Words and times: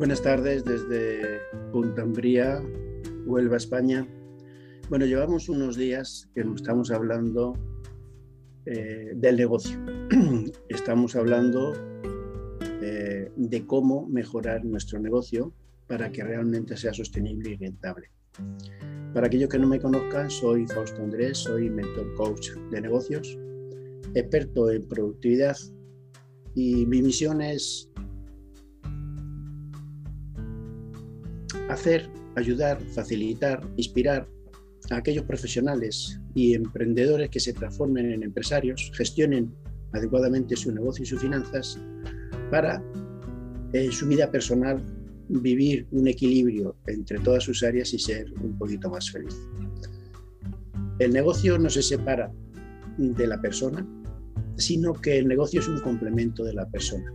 Buenas 0.00 0.22
tardes 0.22 0.64
desde 0.64 1.42
Punta 1.72 2.02
Umbría, 2.02 2.62
Huelva, 3.26 3.58
España. 3.58 4.08
Bueno, 4.88 5.04
llevamos 5.04 5.50
unos 5.50 5.76
días 5.76 6.26
que 6.34 6.40
estamos 6.56 6.90
hablando 6.90 7.52
eh, 8.64 9.12
del 9.14 9.36
negocio. 9.36 9.78
Estamos 10.70 11.16
hablando 11.16 11.74
eh, 12.80 13.30
de 13.36 13.66
cómo 13.66 14.08
mejorar 14.08 14.64
nuestro 14.64 14.98
negocio 14.98 15.52
para 15.86 16.10
que 16.10 16.24
realmente 16.24 16.78
sea 16.78 16.94
sostenible 16.94 17.50
y 17.50 17.56
rentable. 17.56 18.10
Para 19.12 19.26
aquellos 19.26 19.50
que 19.50 19.58
no 19.58 19.66
me 19.66 19.80
conozcan, 19.80 20.30
soy 20.30 20.66
Fausto 20.66 21.02
Andrés, 21.02 21.36
soy 21.36 21.68
mentor 21.68 22.14
coach 22.14 22.52
de 22.70 22.80
negocios, 22.80 23.38
experto 24.14 24.70
en 24.70 24.88
productividad 24.88 25.58
y 26.54 26.86
mi 26.86 27.02
misión 27.02 27.42
es 27.42 27.89
hacer, 31.72 32.08
ayudar, 32.36 32.80
facilitar, 32.94 33.66
inspirar 33.76 34.28
a 34.90 34.96
aquellos 34.96 35.24
profesionales 35.24 36.18
y 36.34 36.54
emprendedores 36.54 37.30
que 37.30 37.40
se 37.40 37.52
transformen 37.52 38.12
en 38.12 38.22
empresarios, 38.22 38.90
gestionen 38.94 39.52
adecuadamente 39.92 40.56
su 40.56 40.72
negocio 40.72 41.02
y 41.02 41.06
sus 41.06 41.20
finanzas 41.20 41.78
para 42.50 42.82
en 43.72 43.92
su 43.92 44.08
vida 44.08 44.30
personal 44.30 44.82
vivir 45.28 45.86
un 45.92 46.08
equilibrio 46.08 46.76
entre 46.86 47.18
todas 47.20 47.44
sus 47.44 47.62
áreas 47.62 47.92
y 47.94 47.98
ser 47.98 48.32
un 48.42 48.58
poquito 48.58 48.90
más 48.90 49.10
feliz. 49.10 49.36
El 50.98 51.12
negocio 51.12 51.56
no 51.56 51.70
se 51.70 51.82
separa 51.82 52.32
de 52.98 53.26
la 53.26 53.40
persona, 53.40 53.86
sino 54.56 54.92
que 54.92 55.18
el 55.18 55.28
negocio 55.28 55.60
es 55.60 55.68
un 55.68 55.80
complemento 55.80 56.44
de 56.44 56.52
la 56.52 56.68
persona. 56.68 57.12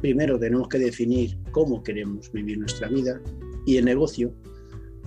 Primero 0.00 0.38
tenemos 0.38 0.68
que 0.68 0.78
definir 0.78 1.38
cómo 1.52 1.82
queremos 1.82 2.32
vivir 2.32 2.58
nuestra 2.58 2.88
vida 2.88 3.20
y 3.66 3.76
el 3.76 3.84
negocio 3.84 4.34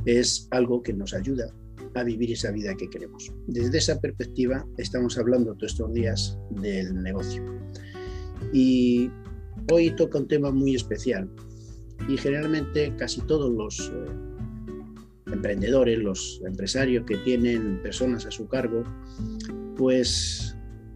es 0.05 0.47
algo 0.51 0.81
que 0.83 0.93
nos 0.93 1.13
ayuda 1.13 1.53
a 1.95 2.03
vivir 2.03 2.31
esa 2.31 2.51
vida 2.51 2.75
que 2.75 2.89
queremos. 2.89 3.31
Desde 3.47 3.77
esa 3.77 3.99
perspectiva 3.99 4.65
estamos 4.77 5.17
hablando 5.17 5.53
todos 5.55 5.73
estos 5.73 5.93
días 5.93 6.37
del 6.61 7.01
negocio. 7.01 7.43
Y 8.51 9.09
hoy 9.71 9.95
toca 9.95 10.19
un 10.19 10.27
tema 10.27 10.51
muy 10.51 10.75
especial 10.75 11.29
y 12.07 12.17
generalmente 12.17 12.93
casi 12.97 13.21
todos 13.21 13.51
los 13.53 13.91
eh, 13.93 15.31
emprendedores, 15.31 15.99
los 15.99 16.41
empresarios 16.45 17.05
que 17.05 17.17
tienen 17.17 17.81
personas 17.81 18.25
a 18.25 18.31
su 18.31 18.47
cargo, 18.47 18.83
pues 19.77 20.55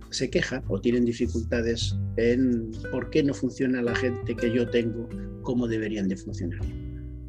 se 0.10 0.30
quejan 0.30 0.64
o 0.68 0.80
tienen 0.80 1.06
dificultades 1.06 1.96
en 2.18 2.72
por 2.92 3.10
qué 3.10 3.24
no 3.24 3.34
funciona 3.34 3.82
la 3.82 3.96
gente 3.96 4.36
que 4.36 4.54
yo 4.54 4.70
tengo 4.70 5.08
como 5.44 5.68
deberían 5.68 6.08
de 6.08 6.18
funcionar. 6.18 6.60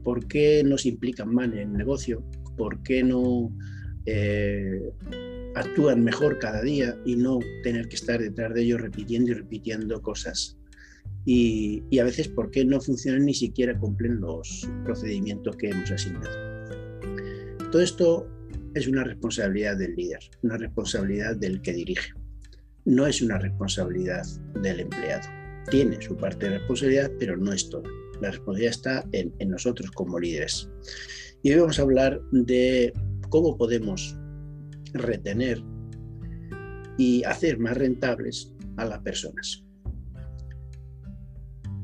¿Por 0.08 0.26
qué 0.26 0.64
no 0.64 0.78
se 0.78 0.88
implican 0.88 1.34
más 1.34 1.52
en 1.52 1.58
el 1.58 1.72
negocio? 1.74 2.24
¿Por 2.56 2.82
qué 2.82 3.02
no 3.02 3.54
eh, 4.06 4.90
actúan 5.54 6.02
mejor 6.02 6.38
cada 6.38 6.62
día 6.62 6.98
y 7.04 7.14
no 7.14 7.40
tener 7.62 7.90
que 7.90 7.96
estar 7.96 8.18
detrás 8.18 8.54
de 8.54 8.62
ellos 8.62 8.80
repitiendo 8.80 9.32
y 9.32 9.34
repitiendo 9.34 10.00
cosas 10.00 10.56
y, 11.26 11.82
a 11.98 12.04
veces 12.04 12.26
por 12.28 12.50
qué 12.50 12.64
no 12.64 12.80
funcionan 12.80 13.26
ni 13.26 13.34
siquiera 13.34 13.78
cumplen 13.78 14.18
los 14.18 14.66
procedimientos 14.82 15.56
que 15.56 15.68
hemos 15.68 15.90
asignado. 15.90 16.38
Todo 17.70 17.82
esto 17.82 18.26
es 18.74 18.88
una 18.88 19.04
responsabilidad 19.04 19.76
del 19.76 19.94
líder, 19.94 20.20
una 20.40 20.56
responsabilidad 20.56 21.36
del 21.36 21.60
que 21.60 21.74
dirige. 21.74 22.14
No 22.86 23.06
es 23.06 23.20
una 23.20 23.36
responsabilidad 23.36 24.24
del 24.62 24.80
empleado. 24.80 25.28
Tiene 25.70 26.00
su 26.00 26.16
parte 26.16 26.48
de 26.48 26.60
responsabilidad, 26.60 27.12
pero 27.18 27.36
no 27.36 27.52
es 27.52 27.68
toda. 27.68 27.90
La 28.20 28.30
responsabilidad 28.30 28.70
está 28.70 29.04
en, 29.12 29.32
nosotros 29.48 29.90
como 29.92 30.18
líderes. 30.18 30.68
Y 31.42 31.52
hoy 31.52 31.60
vamos 31.60 31.78
a 31.78 31.82
hablar 31.82 32.20
de 32.32 32.92
cómo 33.28 33.56
podemos 33.56 34.16
retener 34.92 35.62
y 36.96 37.22
hacer 37.24 37.58
más 37.58 37.76
rentables 37.76 38.52
a 38.76 38.84
las 38.84 39.00
personas 39.00 39.64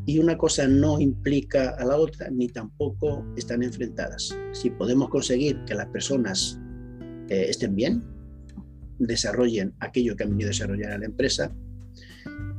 y 0.06 0.18
una 0.18 0.36
cosa 0.36 0.68
no 0.68 1.00
implica 1.00 1.70
a 1.70 1.84
la 1.84 1.96
otra 1.96 2.28
ni 2.30 2.48
tampoco 2.48 3.24
están 3.36 3.62
enfrentadas. 3.62 4.36
Si 4.52 4.70
podemos 4.70 5.08
conseguir 5.08 5.64
que 5.64 5.74
las 5.74 5.86
personas 5.86 6.60
eh, 7.28 7.46
estén 7.48 7.74
bien, 7.74 8.04
desarrollen 8.98 9.74
aquello 9.80 10.14
que 10.14 10.24
han 10.24 10.30
venido 10.30 10.48
a 10.48 10.52
desarrollar 10.52 10.92
a 10.92 10.98
la 10.98 11.06
empresa 11.06 11.52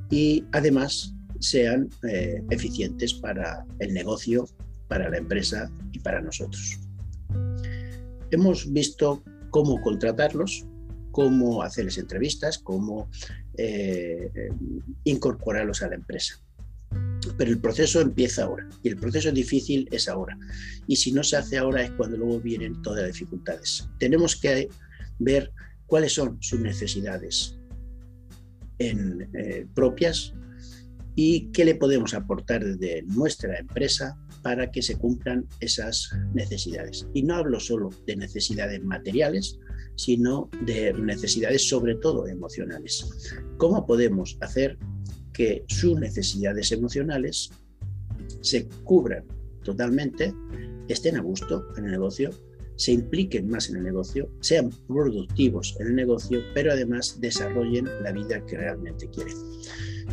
y 0.09 0.43
además 0.51 1.15
sean 1.39 1.89
eh, 2.07 2.41
eficientes 2.49 3.13
para 3.13 3.65
el 3.79 3.93
negocio, 3.93 4.47
para 4.87 5.09
la 5.09 5.17
empresa 5.17 5.71
y 5.91 5.99
para 5.99 6.21
nosotros. 6.21 6.79
Hemos 8.31 8.71
visto 8.71 9.23
cómo 9.49 9.81
contratarlos, 9.81 10.65
cómo 11.11 11.63
hacerles 11.63 11.97
entrevistas, 11.97 12.57
cómo 12.57 13.09
eh, 13.57 14.29
incorporarlos 15.03 15.81
a 15.81 15.89
la 15.89 15.95
empresa. 15.95 16.41
Pero 17.37 17.51
el 17.51 17.59
proceso 17.59 18.01
empieza 18.01 18.43
ahora 18.43 18.69
y 18.83 18.89
el 18.89 18.97
proceso 18.97 19.31
difícil 19.31 19.87
es 19.91 20.07
ahora. 20.07 20.37
Y 20.87 20.95
si 20.95 21.11
no 21.11 21.23
se 21.23 21.37
hace 21.37 21.57
ahora 21.57 21.83
es 21.83 21.91
cuando 21.91 22.17
luego 22.17 22.39
vienen 22.39 22.81
todas 22.81 23.01
las 23.03 23.13
dificultades. 23.13 23.87
Tenemos 23.99 24.35
que 24.35 24.69
ver 25.19 25.51
cuáles 25.87 26.13
son 26.13 26.37
sus 26.41 26.59
necesidades 26.59 27.57
eh, 28.77 29.65
propias 29.73 30.33
y 31.15 31.47
qué 31.51 31.65
le 31.65 31.75
podemos 31.75 32.13
aportar 32.13 32.63
desde 32.63 33.03
nuestra 33.03 33.57
empresa 33.57 34.17
para 34.41 34.69
que 34.69 34.81
se 34.81 34.97
cumplan 34.97 35.47
esas 35.59 36.11
necesidades. 36.33 37.07
Y 37.13 37.23
no 37.23 37.35
hablo 37.35 37.59
solo 37.59 37.89
de 38.05 38.15
necesidades 38.15 38.83
materiales, 38.83 39.57
sino 39.95 40.49
de 40.65 40.93
necesidades 40.93 41.67
sobre 41.67 41.95
todo 41.95 42.27
emocionales. 42.27 43.09
¿Cómo 43.57 43.85
podemos 43.85 44.37
hacer 44.41 44.77
que 45.33 45.63
sus 45.67 45.99
necesidades 45.99 46.71
emocionales 46.71 47.49
se 48.41 48.67
cubran 48.83 49.25
totalmente, 49.63 50.33
estén 50.87 51.15
a 51.17 51.21
gusto 51.21 51.65
en 51.77 51.85
el 51.85 51.91
negocio, 51.91 52.29
se 52.77 52.91
impliquen 52.91 53.49
más 53.49 53.69
en 53.69 53.77
el 53.77 53.83
negocio, 53.83 54.29
sean 54.41 54.69
productivos 54.87 55.75
en 55.79 55.87
el 55.87 55.95
negocio, 55.95 56.41
pero 56.53 56.71
además 56.71 57.19
desarrollen 57.19 57.85
la 58.03 58.11
vida 58.11 58.45
que 58.45 58.57
realmente 58.57 59.09
quieren. 59.09 59.35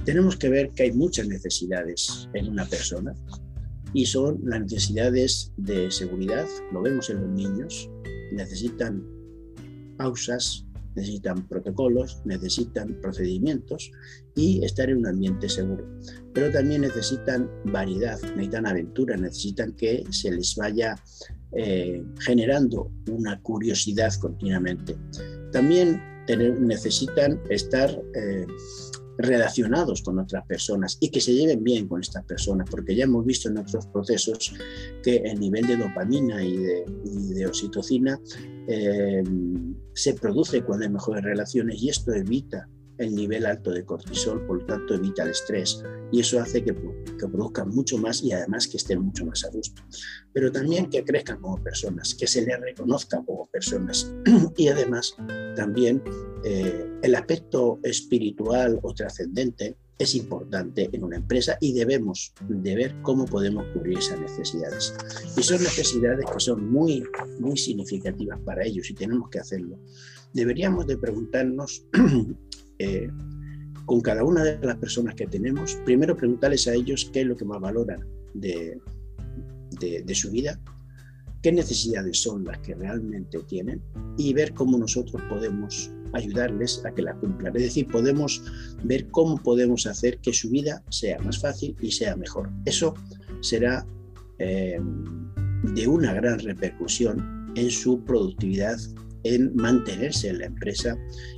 Tenemos 0.05 0.37
que 0.37 0.49
ver 0.49 0.71
que 0.71 0.85
hay 0.85 0.93
muchas 0.93 1.29
necesidades 1.29 2.29
en 2.35 2.49
una 2.49 2.65
persona 2.67 3.15
y 3.95 4.07
son 4.07 4.41
las 4.45 4.61
necesidades 4.63 5.53
de 5.57 5.91
seguridad, 5.91 6.47
lo 6.73 6.83
vemos 6.83 7.11
en 7.11 7.21
los 7.21 7.31
niños, 7.31 7.91
necesitan 8.33 9.05
pausas, 9.97 10.67
necesitan 10.95 11.47
protocolos, 11.49 12.21
necesitan 12.25 12.99
procedimientos 13.01 13.91
y 14.35 14.65
estar 14.65 14.91
en 14.91 14.99
un 14.99 15.07
ambiente 15.07 15.49
seguro. 15.49 15.87
Pero 16.33 16.51
también 16.51 16.83
necesitan 16.83 17.51
variedad, 17.67 18.21
necesitan 18.23 18.67
aventura, 18.67 19.17
necesitan 19.17 19.73
que 19.73 20.05
se 20.11 20.33
les 20.33 20.55
vaya 20.57 20.97
eh, 21.53 22.03
generando 22.21 22.91
una 23.11 23.41
curiosidad 23.43 24.13
continuamente. 24.15 24.97
También 25.53 26.01
necesitan 26.61 27.41
estar 27.51 27.91
eh, 28.15 28.47
relacionados 29.19 30.03
con 30.03 30.19
otras 30.19 30.45
personas 30.47 30.97
y 31.01 31.11
que 31.11 31.21
se 31.21 31.35
lleven 31.35 31.63
bien 31.63 31.89
con 31.89 32.01
estas 32.01 32.25
personas, 32.25 32.69
porque 32.71 32.95
ya 32.95 33.05
hemos 33.05 33.25
visto 33.25 33.49
en 33.49 33.59
otros 33.59 33.87
procesos 33.87 34.55
que 35.03 35.17
el 35.17 35.39
nivel 35.39 35.67
de 35.67 35.77
dopamina 35.77 36.43
y 36.43 36.57
de, 36.57 37.47
oxitocina 37.47 38.19
eh, 38.69 39.23
se 39.95 40.15
produce 40.15 40.63
cuando 40.63 40.85
hay 40.85 40.91
mejores 40.91 41.25
relaciones 41.25 41.83
y 41.83 41.89
esto 41.89 42.13
evita 42.13 42.69
el 42.99 43.15
nivel 43.15 43.47
alto 43.47 43.71
de 43.71 43.85
cortisol, 43.85 44.47
por 44.47 44.61
lo 44.61 44.67
tanto 44.67 44.95
evita 44.95 45.23
el 45.23 45.31
estrés 45.31 45.83
y 46.11 46.21
eso 46.21 46.41
hace 46.41 46.63
que, 46.63 46.75
que, 46.75 47.29
produzcan 47.29 47.71
mucho 47.71 47.99
más 47.99 48.23
y 48.23 48.33
además 48.33 48.69
que 48.69 48.77
estén 48.77 49.01
mucho 49.01 49.25
más 49.25 49.45
a 49.45 49.51
gusto. 49.51 49.83
Pero 50.33 50.53
también 50.53 50.91
que 50.91 51.05
crezcan 51.05 51.41
como 51.41 51.63
personas, 51.63 52.15
que 52.15 52.27
se 52.27 52.43
les 52.43 52.61
reconozca 52.61 53.23
como 53.25 53.47
personas 53.47 54.13
y 54.57 54.69
además 54.69 55.17
también 55.57 56.03
eh, 56.45 56.91
el 57.03 57.15
aspecto 57.15 57.79
espiritual 57.83 58.79
o 58.83 58.93
trascendente 58.95 59.77
es 59.99 60.15
importante 60.15 60.91
en 60.93 61.05
una 61.05 61.17
empresa 61.17 61.57
y 61.61 61.73
debemos 61.73 62.33
de 62.49 62.75
ver 62.75 62.97
cómo 63.03 63.25
podemos 63.25 63.65
cubrir 63.73 63.99
esas 63.99 64.21
necesidades. 64.21 64.95
Y 65.37 65.43
son 65.43 65.63
necesidades 65.63 66.27
que 66.27 66.41
son 66.41 66.71
muy, 66.71 67.05
muy 67.39 67.57
significativas 67.57 68.39
para 68.41 68.65
ellos 68.65 68.91
y 68.91 68.95
tenemos 68.95 69.31
que 69.31 69.39
hacerlo. 69.39 69.79
Deberíamos 70.33 70.87
de 70.87 70.99
preguntarnos 70.99 71.87
eh, 72.83 73.11
con 73.87 74.01
cada 74.01 74.25
una 74.25 74.43
de 74.45 74.59
las 74.67 74.77
personas 74.77 75.15
que 75.15 75.27
tenemos, 75.27 75.75
primero 75.85 76.17
preguntarles 76.17 76.67
a 76.69 76.75
ellos 76.75 77.11
qué 77.13 77.21
es 77.21 77.27
lo 77.27 77.37
que 77.37 77.45
más 77.45 77.61
valoran 77.61 78.01
de, 78.35 78.81
de 79.81 80.15
su 80.15 80.31
vida, 80.31 80.59
qué 81.43 81.53
necesidades 81.53 82.19
son 82.19 82.45
las 82.45 82.59
que 82.59 82.75
realmente 82.75 83.39
tienen 83.49 83.83
y 84.17 84.33
ver 84.33 84.55
cómo 84.55 84.79
nosotros 84.79 85.21
podemos 85.29 85.91
ayudarles 86.13 86.83
a 86.85 86.95
que 86.95 87.03
la 87.03 87.15
cumplan. 87.15 87.57
Es 87.57 87.63
decir, 87.63 87.89
podemos 87.89 88.43
ver 88.85 89.09
cómo 89.11 89.37
podemos 89.39 89.87
hacer 89.87 90.19
que 90.19 90.33
su 90.33 90.51
vida 90.51 90.83
sea 90.91 91.19
más 91.21 91.41
fácil 91.41 91.77
y 91.81 91.91
sea 91.91 92.17
mejor. 92.17 92.51
Eso 92.65 92.95
será 93.41 93.87
eh, 94.39 94.81
de 95.75 95.87
una 95.87 96.13
gran 96.15 96.39
repercusión 96.39 97.53
en 97.57 97.71
su 97.71 98.03
productividad 98.05 98.79
en 99.25 99.55
mantenerse 99.55 100.29
en 100.31 100.39
la 100.39 100.47
empresa 100.47 100.97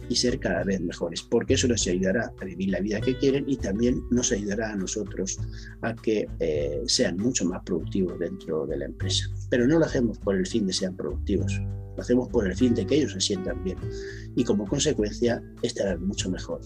y 0.09 0.17
ser 0.17 0.39
cada 0.39 0.65
vez 0.65 0.81
mejores, 0.81 1.23
porque 1.23 1.55
eso 1.55 1.69
les 1.69 1.87
ayudará 1.87 2.33
a 2.41 2.45
vivir 2.45 2.71
la 2.71 2.81
vida 2.81 3.01
que 3.01 3.17
quieren 3.17 3.45
y 3.47 3.57
también 3.57 4.03
nos 4.11 4.33
ayudará 4.33 4.73
a 4.73 4.77
nosotros 4.77 5.39
a 5.83 5.95
que 5.95 6.29
eh, 6.41 6.83
sean 6.87 7.17
mucho 7.17 7.45
más 7.45 7.63
productivos 7.65 8.19
dentro 8.19 8.67
de 8.67 8.79
la 8.79 8.85
empresa. 8.87 9.27
Pero 9.51 9.67
no 9.67 9.79
lo 9.79 9.85
hacemos 9.85 10.19
por 10.19 10.37
el 10.37 10.47
fin 10.47 10.67
de 10.67 10.73
ser 10.73 10.93
productivos, 10.93 11.53
lo 11.97 12.03
hacemos 12.03 12.29
por 12.29 12.47
el 12.47 12.57
fin 12.57 12.75
de 12.75 12.87
que 12.87 12.97
ellos 12.97 13.13
se 13.13 13.21
sientan 13.21 13.63
bien 13.63 13.79
y 14.37 14.45
como 14.45 14.67
consecuencia 14.67 15.43
estarán 15.63 16.07
mucho 16.07 16.31
mejor. 16.31 16.61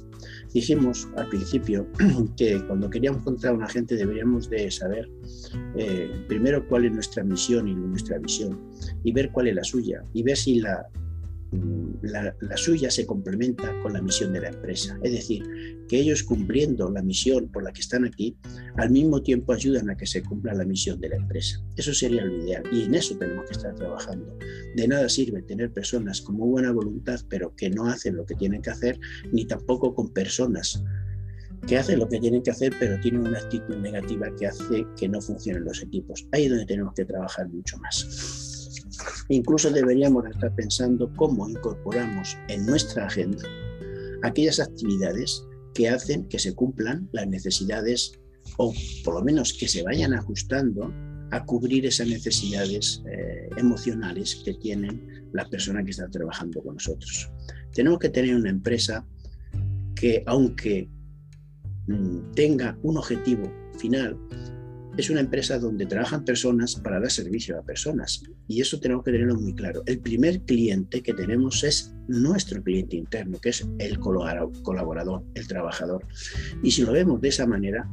Dijimos 0.53 1.09
al 1.17 1.29
principio 1.29 1.87
que 2.37 2.65
cuando 2.67 2.89
queríamos 2.89 3.21
encontrar 3.23 3.53
a 3.53 3.57
una 3.57 3.69
gente 3.69 3.97
deberíamos 3.97 4.49
de 4.49 4.71
saber 4.71 5.09
eh, 5.77 6.11
primero 6.29 6.67
cuál 6.69 6.87
es 6.87 6.93
nuestra 6.93 7.23
misión 7.25 7.69
y 7.69 7.75
nuestra 7.75 8.19
visión 8.19 8.59
y 9.05 9.13
ver 9.13 9.31
cuál 9.33 9.49
es 9.49 9.55
la 9.55 9.65
suya 9.65 10.03
y 10.15 10.23
ver 10.23 10.37
si 10.37 10.61
la 10.61 10.89
la, 12.03 12.57
suya 12.57 12.91
se 12.91 13.07
complementa 13.07 13.73
con 13.83 13.93
la 13.93 14.03
misión 14.03 14.33
de 14.33 14.41
la 14.41 14.49
empresa. 14.49 14.99
Es 15.03 15.13
decir, 15.13 15.43
que 15.89 15.99
ellos 15.99 16.23
cumpliendo 16.23 16.91
la 16.91 17.03
misión 17.03 17.49
por 17.49 17.65
la 17.65 17.73
que 17.73 17.81
están 17.81 18.05
aquí, 18.05 18.37
al 18.77 18.91
mismo 18.91 19.23
tiempo 19.23 19.53
ayudan 19.53 19.91
a 19.91 19.97
que 19.97 20.07
se 20.07 20.23
cumpla 20.23 20.55
la 20.55 20.65
misión 20.65 21.01
de 21.01 21.09
la 21.09 21.17
empresa. 21.17 21.63
Eso 21.77 21.95
sería 21.95 22.25
lo 22.25 22.37
ideal 22.37 22.63
y 22.73 22.83
en 22.83 22.95
eso 22.95 23.17
tenemos 23.17 23.47
que 23.47 23.53
estar 23.53 23.75
trabajando. 23.75 24.37
De 24.77 24.89
nada 24.89 25.09
sirve 25.09 25.43
tener 25.43 25.73
personas 25.73 26.21
con 26.21 26.37
buena 26.37 26.73
voluntad, 26.73 27.21
pero 27.29 27.55
que 27.57 27.71
no 27.71 27.87
hacen 27.87 28.17
lo 28.17 28.27
que 28.27 28.35
tienen 28.35 28.63
que 28.63 28.71
hacer, 28.71 28.99
ni 29.33 29.47
tampoco 29.47 29.95
con 29.95 30.13
personas 30.13 30.83
que 31.67 31.77
hacen 31.77 31.99
lo 31.99 32.09
que 32.09 32.21
tienen 32.21 32.43
que 32.43 32.51
hacer, 32.51 32.73
pero 32.79 32.99
tienen 33.01 33.27
una 33.27 33.39
actitud 33.39 33.77
negativa 33.77 34.29
que 34.39 34.47
hace 34.47 34.87
que 34.97 35.09
no 35.09 35.21
funcionen 35.21 35.65
los 35.65 35.83
equipos. 35.83 36.27
Ahí 36.33 36.45
es 36.45 36.51
donde 36.51 36.67
tenemos 36.67 36.95
que 36.95 37.05
trabajar 37.05 37.49
mucho 37.49 37.77
más. 37.79 38.58
Incluso 39.29 39.71
deberíamos 39.71 40.25
estar 40.27 40.55
pensando 40.55 41.13
cómo 41.17 41.49
incorporamos 41.49 42.37
en 42.49 42.67
nuestra 42.67 43.07
agenda 43.07 43.43
aquellas 44.23 44.61
actividades 44.61 45.45
que 45.75 45.89
hacen 45.89 46.29
que 46.29 46.39
se 46.39 46.55
cumplan 46.55 47.09
las 47.13 47.29
necesidades 47.29 48.19
o 48.57 48.73
por 49.05 49.15
lo 49.15 49.23
menos 49.23 49.53
que 49.53 49.69
se 49.69 49.83
vayan 49.83 50.15
ajustando 50.15 50.93
a 51.31 51.45
cubrir 51.45 51.87
esas 51.87 52.09
necesidades 52.09 53.03
eh, 53.11 53.49
emocionales 53.57 54.43
que 54.45 54.55
tienen 54.55 55.29
las 55.33 55.49
personas 55.49 55.85
que 55.85 55.91
están 55.91 56.11
trabajando 56.11 56.63
con 56.63 56.75
nosotros. 56.75 57.31
Tenemos 57.75 57.99
que 57.99 58.09
tener 58.09 58.35
una 58.35 58.51
empresa 58.51 59.07
que 59.95 60.23
aunque 60.27 60.89
mm, 61.87 62.33
tenga 62.35 62.79
un 62.83 62.97
objetivo 62.97 63.53
final, 63.79 64.19
es 64.99 65.11
una 65.11 65.21
empresa 65.21 65.61
donde 65.61 65.87
trabajan 65.87 66.25
personas 66.25 66.75
para 66.75 66.99
dar 66.99 67.11
servicio 67.11 67.57
a 67.57 67.63
personas. 67.63 68.25
Y 68.49 68.61
eso 68.61 68.81
tenemos 68.81 69.05
que 69.05 69.13
tenerlo 69.13 69.37
muy 69.37 69.55
claro. 69.55 69.85
El 69.87 70.01
primer 70.01 70.43
cliente 70.43 71.03
que 71.03 71.15
tenemos 71.15 71.63
es 71.63 71.95
nuestro 72.09 72.61
cliente 72.65 72.97
interno, 72.97 73.39
que 73.39 73.51
es 73.51 73.65
el 73.79 74.01
colaborador, 74.01 75.23
el 75.35 75.47
trabajador. 75.47 76.05
Y 76.65 76.73
si 76.73 76.83
lo 76.83 76.91
vemos 76.93 77.21
de 77.21 77.29
esa 77.29 77.47
manera, 77.47 77.89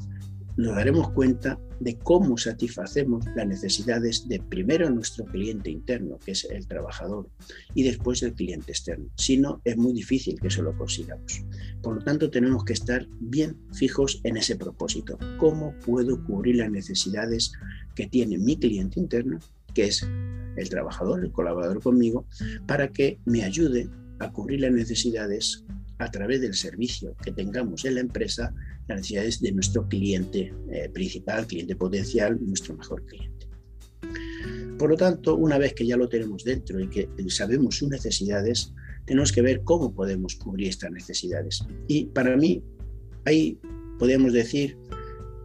nos 0.58 0.76
daremos 0.76 1.12
cuenta 1.12 1.60
de 1.80 1.98
cómo 1.98 2.38
satisfacemos 2.38 3.26
las 3.36 3.48
necesidades 3.48 4.28
de 4.28 4.40
primero 4.40 4.90
nuestro 4.90 5.26
cliente 5.26 5.70
interno, 5.70 6.18
que 6.24 6.32
es 6.32 6.46
el 6.46 6.68
trabajador, 6.68 7.30
y 7.74 7.84
después 7.84 8.24
el 8.24 8.34
cliente 8.34 8.72
externo. 8.72 9.10
Si 9.18 9.38
no, 9.38 9.62
es 9.66 9.76
muy 9.76 9.94
difícil 9.94 10.40
que 10.40 10.48
eso 10.48 10.62
lo 10.62 10.78
consigamos. 10.78 11.44
Por 11.82 11.96
lo 11.96 12.04
tanto, 12.04 12.30
tenemos 12.30 12.64
que 12.64 12.74
estar 12.74 13.08
bien 13.20 13.58
fijos 13.74 14.22
en 14.24 14.38
ese 14.38 14.56
propósito. 14.56 15.18
¿Cómo 15.38 15.76
puedo 15.86 16.24
cubrir 16.24 16.58
las 16.58 16.72
necesidades 16.72 17.52
que 17.94 18.08
tiene 18.08 18.38
mi 18.38 18.58
cliente 18.58 19.00
interno, 19.00 19.40
que 19.74 19.86
es 19.86 20.08
el 20.56 20.70
trabajador, 20.70 21.24
el 21.24 21.32
colaborador 21.32 21.82
conmigo, 21.82 22.26
para 22.66 22.88
que 22.90 23.20
me 23.26 23.44
ayude 23.44 23.90
a 24.20 24.32
cubrir 24.32 24.62
las 24.62 24.72
necesidades 24.72 25.66
a 25.98 26.12
través 26.12 26.42
del 26.42 26.54
servicio 26.54 27.16
que 27.24 27.32
tengamos 27.32 27.86
en 27.86 27.96
la 27.96 28.02
empresa 28.02 28.54
las 28.88 28.98
necesidades 28.98 29.42
de 29.42 29.52
nuestro 29.52 29.88
cliente 29.88 30.54
eh, 30.72 30.90
principal, 30.94 31.48
cliente 31.48 31.76
potencial, 31.76 32.38
nuestro 32.42 32.76
mejor 32.76 33.06
cliente. 33.06 33.48
Por 34.78 34.90
lo 34.90 34.98
tanto, 34.98 35.36
una 35.36 35.58
vez 35.58 35.74
que 35.74 35.86
ya 35.86 35.98
lo 35.98 36.10
tenemos 36.10 36.44
dentro 36.44 36.80
y 36.80 36.90
que 36.90 37.10
sabemos 37.30 37.78
sus 37.78 37.90
necesidades, 37.90 38.74
tenemos 39.06 39.32
que 39.32 39.42
ver 39.42 39.64
cómo 39.64 39.94
podemos 39.94 40.36
cubrir 40.36 40.70
estas 40.70 40.92
necesidades. 40.92 41.64
Y 41.88 42.06
para 42.06 42.36
mí, 42.36 42.62
hay, 43.26 43.58
podemos 43.98 44.34
decir, 44.34 44.78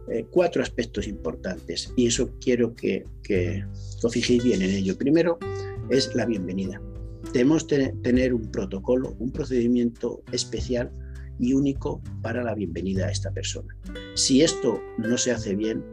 eh, 0.09 0.25
cuatro 0.29 0.61
aspectos 0.61 1.07
importantes 1.07 1.93
y 1.95 2.07
eso 2.07 2.31
quiero 2.41 2.75
que, 2.75 3.05
que 3.23 3.63
os 4.03 4.11
fijéis 4.11 4.43
bien 4.43 4.61
en 4.61 4.71
ello. 4.71 4.97
Primero 4.97 5.39
es 5.89 6.13
la 6.15 6.25
bienvenida. 6.25 6.81
Debemos 7.33 7.65
tener 7.67 8.33
un 8.33 8.51
protocolo, 8.51 9.15
un 9.19 9.31
procedimiento 9.31 10.21
especial 10.33 10.91
y 11.41 11.53
único 11.53 12.01
para 12.21 12.43
la 12.43 12.53
bienvenida 12.53 13.07
a 13.07 13.11
esta 13.11 13.31
persona. 13.31 13.75
Si 14.13 14.41
esto 14.41 14.79
no 14.99 15.17
se 15.17 15.31
hace 15.31 15.55
bien, 15.55 15.83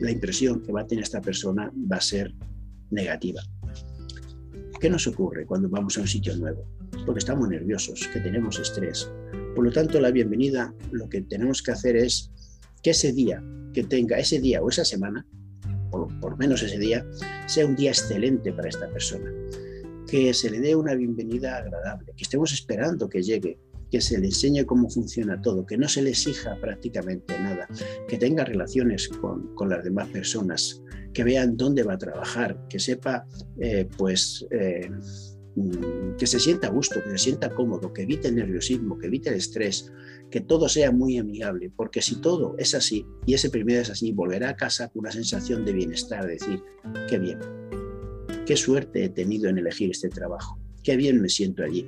la 0.00 0.10
impresión 0.10 0.62
que 0.62 0.72
va 0.72 0.80
a 0.80 0.86
tener 0.86 1.04
esta 1.04 1.20
persona 1.20 1.70
va 1.92 1.98
a 1.98 2.00
ser 2.00 2.34
negativa. 2.90 3.42
¿Qué 4.80 4.88
nos 4.88 5.06
ocurre 5.06 5.44
cuando 5.44 5.68
vamos 5.68 5.98
a 5.98 6.00
un 6.00 6.08
sitio 6.08 6.34
nuevo? 6.36 6.64
Porque 7.04 7.18
estamos 7.18 7.48
nerviosos, 7.48 8.08
que 8.12 8.20
tenemos 8.20 8.58
estrés. 8.58 9.10
Por 9.54 9.64
lo 9.64 9.72
tanto, 9.72 10.00
la 10.00 10.10
bienvenida 10.10 10.72
lo 10.90 11.08
que 11.08 11.20
tenemos 11.20 11.62
que 11.62 11.72
hacer 11.72 11.96
es 11.96 12.30
que 12.82 12.90
ese 12.90 13.12
día 13.12 13.42
que 13.74 13.84
tenga, 13.84 14.18
ese 14.18 14.40
día 14.40 14.62
o 14.62 14.70
esa 14.70 14.84
semana, 14.84 15.26
por, 15.90 16.08
por 16.20 16.38
menos 16.38 16.62
ese 16.62 16.78
día, 16.78 17.04
sea 17.46 17.66
un 17.66 17.76
día 17.76 17.90
excelente 17.90 18.52
para 18.52 18.68
esta 18.68 18.88
persona. 18.88 19.30
Que 20.08 20.32
se 20.32 20.48
le 20.48 20.60
dé 20.60 20.74
una 20.74 20.94
bienvenida 20.94 21.58
agradable, 21.58 22.12
que 22.16 22.22
estemos 22.22 22.52
esperando 22.52 23.08
que 23.08 23.22
llegue, 23.22 23.58
que 23.90 24.00
se 24.00 24.18
le 24.18 24.26
enseñe 24.26 24.64
cómo 24.64 24.88
funciona 24.90 25.40
todo, 25.40 25.64
que 25.64 25.78
no 25.78 25.88
se 25.88 26.02
le 26.02 26.10
exija 26.10 26.56
prácticamente 26.60 27.38
nada, 27.40 27.68
que 28.06 28.18
tenga 28.18 28.44
relaciones 28.44 29.08
con, 29.08 29.68
las 29.68 29.84
demás 29.84 30.08
personas, 30.08 30.82
que 31.12 31.24
vean 31.24 31.56
dónde 31.56 31.82
va 31.82 31.94
a 31.94 31.98
trabajar, 31.98 32.58
que 32.68 32.78
sepa, 32.78 33.26
eh, 33.60 33.88
pues, 33.96 34.46
eh, 34.50 34.90
mm, 35.56 36.16
que 36.16 36.26
se 36.26 36.38
sienta 36.38 36.68
a 36.68 36.70
gusto, 36.70 37.02
que 37.02 37.10
se 37.10 37.18
sienta 37.18 37.54
cómodo, 37.54 37.92
que 37.92 38.02
evite 38.02 38.28
el 38.28 38.36
nerviosismo, 38.36 38.98
que 38.98 39.06
evite 39.06 39.30
el 39.30 39.36
estrés, 39.36 39.90
que 40.30 40.40
todo 40.40 40.68
sea 40.68 40.92
muy 40.92 41.16
amigable, 41.16 41.72
porque 41.74 42.02
si 42.02 42.20
todo 42.20 42.54
es 42.58 42.74
así 42.74 43.06
y 43.24 43.34
ese 43.34 43.48
primero 43.48 43.80
es 43.80 43.90
así, 43.90 44.12
volverá 44.12 44.50
a 44.50 44.56
casa 44.56 44.88
con 44.88 45.00
una 45.00 45.12
sensación 45.12 45.64
de 45.64 45.72
bienestar, 45.72 46.26
decir, 46.26 46.62
qué 47.08 47.18
bien, 47.18 47.38
qué 48.44 48.56
suerte 48.56 49.04
he 49.04 49.08
tenido 49.08 49.48
en 49.48 49.56
elegir 49.56 49.90
este 49.90 50.10
trabajo, 50.10 50.58
qué 50.82 50.96
bien 50.96 51.20
me 51.22 51.30
siento 51.30 51.62
allí 51.62 51.86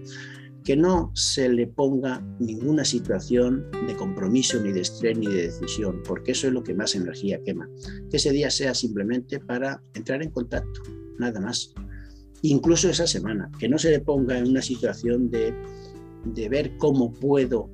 que 0.65 0.77
no 0.77 1.11
se 1.15 1.49
le 1.49 1.67
ponga 1.67 2.23
ninguna 2.39 2.85
situación 2.85 3.71
de 3.87 3.97
compromiso, 3.97 4.61
ni 4.61 4.73
de 4.73 4.81
estrés, 4.81 5.17
ni 5.19 5.27
de 5.27 5.47
decisión, 5.49 6.03
porque 6.07 6.33
eso 6.33 6.49
es 6.49 6.53
lo 6.53 6.63
que 6.63 6.75
más 6.75 6.95
energía 6.95 7.43
quema. 7.45 7.69
Que 8.11 8.19
ese 8.19 8.31
día 8.31 8.51
sea 8.51 8.75
simplemente 8.75 9.41
para 9.41 9.83
entrar 9.95 10.23
en 10.23 10.31
contacto, 10.31 10.83
nada 11.19 11.41
más. 11.41 11.73
Incluso 12.43 12.89
esa 12.89 13.07
semana, 13.07 13.51
que 13.59 13.69
no 13.69 13.79
se 13.79 13.91
le 13.91 14.01
ponga 14.01 14.39
en 14.39 14.49
una 14.49 14.63
situación 14.63 15.31
de, 15.31 15.55
ver 16.49 16.77
cómo 16.77 17.13
puedo 17.13 17.71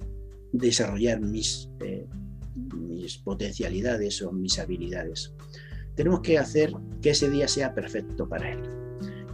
desarrollar 0.53 1.21
mis, 1.21 1.69
eh, 1.81 2.07
mis 2.77 3.19
potencialidades 3.19 4.23
o 4.23 4.33
mis 4.33 4.59
habilidades. 4.59 5.33
Tenemos 5.95 6.21
que 6.21 6.39
hacer 6.39 6.73
que 7.01 7.11
ese 7.11 7.31
día 7.31 7.49
sea 7.49 7.75
perfecto 7.75 8.29
para 8.29 8.53
él 8.53 8.76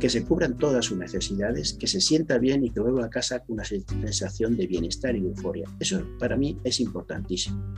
que 0.02 0.11
se 0.11 0.25
cubran 0.25 0.59
todas 0.59 0.87
sus 0.87 0.99
necesidades, 0.99 1.75
que 1.75 1.87
se 1.87 2.00
sienta 2.00 2.37
bien 2.37 2.64
y 2.64 2.71
que 2.71 2.80
vuelva 2.80 3.04
a 3.04 3.09
casa 3.09 3.38
con 3.38 3.54
una 3.54 3.64
sensación 3.64 4.56
de 4.56 4.66
bienestar 4.66 5.14
y 5.14 5.21
euforia. 5.21 5.68
Eso 5.78 6.04
para 6.18 6.37
mí 6.37 6.59
es 6.64 6.80
importantísimo. 6.80 7.73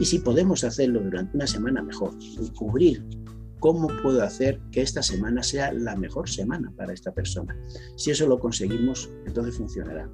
Y 0.00 0.04
si 0.04 0.18
podemos 0.18 0.64
hacerlo 0.64 1.00
durante 1.00 1.36
una 1.36 1.46
semana 1.46 1.80
mejor 1.80 2.14
y 2.20 2.50
cubrir 2.50 3.06
cómo 3.60 3.86
puedo 4.02 4.24
hacer 4.24 4.58
que 4.72 4.82
esta 4.82 5.04
semana 5.04 5.44
sea 5.44 5.72
la 5.72 5.94
mejor 5.94 6.28
semana 6.28 6.72
para 6.76 6.92
esta 6.92 7.12
persona. 7.12 7.56
Si 7.94 8.10
eso 8.10 8.26
lo 8.26 8.40
conseguimos, 8.40 9.08
entonces 9.24 9.56
funcionará. 9.56 10.10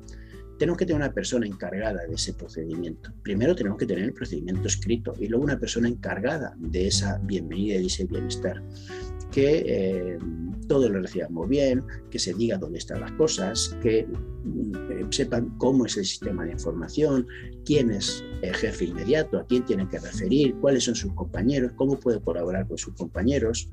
Tenemos 0.59 0.77
que 0.77 0.85
tener 0.85 1.01
una 1.01 1.15
persona 1.15 1.47
encargada 1.47 2.05
de 2.07 2.15
ese 2.15 2.35
procedimiento. 2.35 3.11
Primero 3.23 3.55
tenemos 3.55 3.79
que 3.79 3.87
tener 3.87 4.05
el 4.05 4.13
procedimiento 4.13 4.67
escrito 4.69 5.15
y 5.19 5.29
luego 5.29 5.45
una 5.45 5.59
persona 5.59 5.89
encargada 5.89 6.55
de 6.59 6.89
esa 6.89 7.17
bienvenida 7.23 7.77
y 7.77 7.87
ese 7.87 8.05
bienestar 8.05 8.63
que 9.31 9.63
eh, 9.67 10.19
todo 10.69 10.89
lo 10.89 11.01
recibamos 11.01 11.49
bien, 11.49 11.83
que 12.11 12.19
se 12.19 12.35
diga 12.35 12.59
dónde 12.59 12.79
están 12.79 13.01
las 13.01 13.13
cosas, 13.13 13.77
que 13.83 14.07
mm, 14.07 15.11
sepan 15.11 15.57
cómo 15.59 15.87
es 15.87 15.97
el 15.97 16.05
sistema 16.05 16.45
de 16.45 16.53
información, 16.53 17.27
quién 17.65 17.91
es 17.91 18.25
el 18.43 18.55
jefe 18.55 18.85
inmediato, 18.85 19.39
a 19.39 19.47
quién 19.47 19.65
tienen 19.65 19.89
que 19.89 19.99
referir, 19.99 20.55
cuáles 20.61 20.85
son 20.85 20.95
sus 20.95 21.13
compañeros, 21.15 21.73
cómo 21.77 21.99
puede 21.99 22.21
colaborar 22.21 22.69
con 22.69 22.79
sus 22.79 22.95
compañeros, 22.95 23.69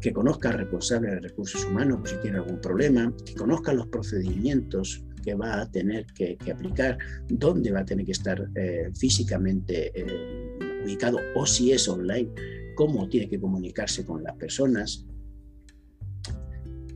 que 0.00 0.12
conozca 0.12 0.50
al 0.50 0.58
responsable 0.58 1.10
de 1.10 1.20
recursos 1.20 1.64
humanos 1.64 2.08
si 2.08 2.16
tiene 2.18 2.38
algún 2.38 2.60
problema, 2.60 3.12
que 3.24 3.34
conozca 3.34 3.72
los 3.72 3.88
procedimientos 3.88 5.04
que 5.24 5.34
va 5.34 5.62
a 5.62 5.70
tener 5.70 6.04
que, 6.14 6.36
aplicar, 6.52 6.98
dónde 7.28 7.72
va 7.72 7.80
a 7.80 7.84
tener 7.84 8.04
que 8.04 8.12
estar 8.12 8.46
eh, 8.56 8.90
físicamente 8.94 9.90
eh, 9.94 10.58
ubicado 10.84 11.18
o 11.34 11.46
si 11.46 11.72
es 11.72 11.88
online 11.88 12.30
cómo 12.74 13.08
tiene 13.08 13.28
que 13.28 13.40
comunicarse 13.40 14.04
con 14.04 14.22
las 14.22 14.36
personas. 14.36 15.06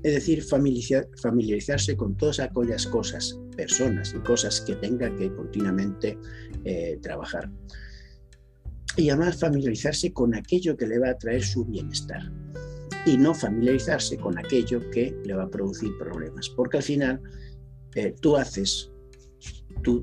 Es 0.02 0.14
decir, 0.14 0.44
familiarizarse 0.44 1.96
con 1.96 2.16
todas 2.16 2.38
aquellas 2.38 2.86
cosas, 2.86 3.38
personas 3.56 4.14
y 4.14 4.20
cosas 4.20 4.60
que 4.60 4.76
tenga 4.76 5.14
que 5.16 5.32
continuamente 5.34 6.18
eh, 6.64 6.98
trabajar. 7.02 7.50
Y 8.96 9.10
además 9.10 9.38
familiarizarse 9.38 10.12
con 10.12 10.34
aquello 10.34 10.76
que 10.76 10.86
le 10.86 10.98
va 10.98 11.10
a 11.10 11.18
traer 11.18 11.42
su 11.42 11.64
bienestar 11.64 12.32
y 13.06 13.16
no 13.16 13.34
familiarizarse 13.34 14.18
con 14.18 14.38
aquello 14.38 14.80
que 14.90 15.16
le 15.24 15.34
va 15.34 15.44
a 15.44 15.50
producir 15.50 15.90
problemas. 15.98 16.48
Porque 16.50 16.78
al 16.78 16.82
final 16.82 17.20
eh, 17.94 18.14
tú 18.20 18.36
haces 18.36 18.90
tu, 19.82 20.02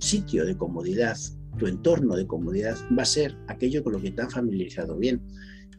sitio 0.00 0.44
de 0.46 0.56
comodidad, 0.56 1.16
tu 1.58 1.66
entorno 1.66 2.16
de 2.16 2.26
comodidad 2.26 2.76
va 2.96 3.02
a 3.02 3.06
ser 3.06 3.36
aquello 3.48 3.82
con 3.84 3.92
lo 3.92 4.00
que 4.00 4.10
te 4.10 4.22
has 4.22 4.32
familiarizado 4.32 4.96
bien 4.96 5.20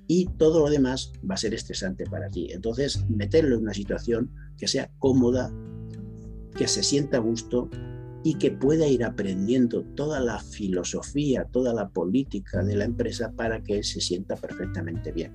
y 0.07 0.25
todo 0.37 0.61
lo 0.61 0.69
demás 0.69 1.11
va 1.29 1.35
a 1.35 1.37
ser 1.37 1.53
estresante 1.53 2.03
para 2.05 2.29
ti. 2.29 2.47
Entonces, 2.51 3.05
meterlo 3.09 3.55
en 3.55 3.61
una 3.61 3.73
situación 3.73 4.31
que 4.57 4.67
sea 4.67 4.89
cómoda, 4.97 5.53
que 6.55 6.67
se 6.67 6.81
sienta 6.81 7.17
a 7.17 7.21
gusto 7.21 7.69
y 8.23 8.35
que 8.35 8.51
pueda 8.51 8.87
ir 8.87 9.03
aprendiendo 9.03 9.83
toda 9.95 10.19
la 10.19 10.39
filosofía, 10.39 11.45
toda 11.51 11.73
la 11.73 11.89
política 11.89 12.63
de 12.63 12.75
la 12.75 12.85
empresa 12.85 13.31
para 13.31 13.63
que 13.63 13.83
se 13.83 14.01
sienta 14.01 14.35
perfectamente 14.35 15.11
bien. 15.11 15.31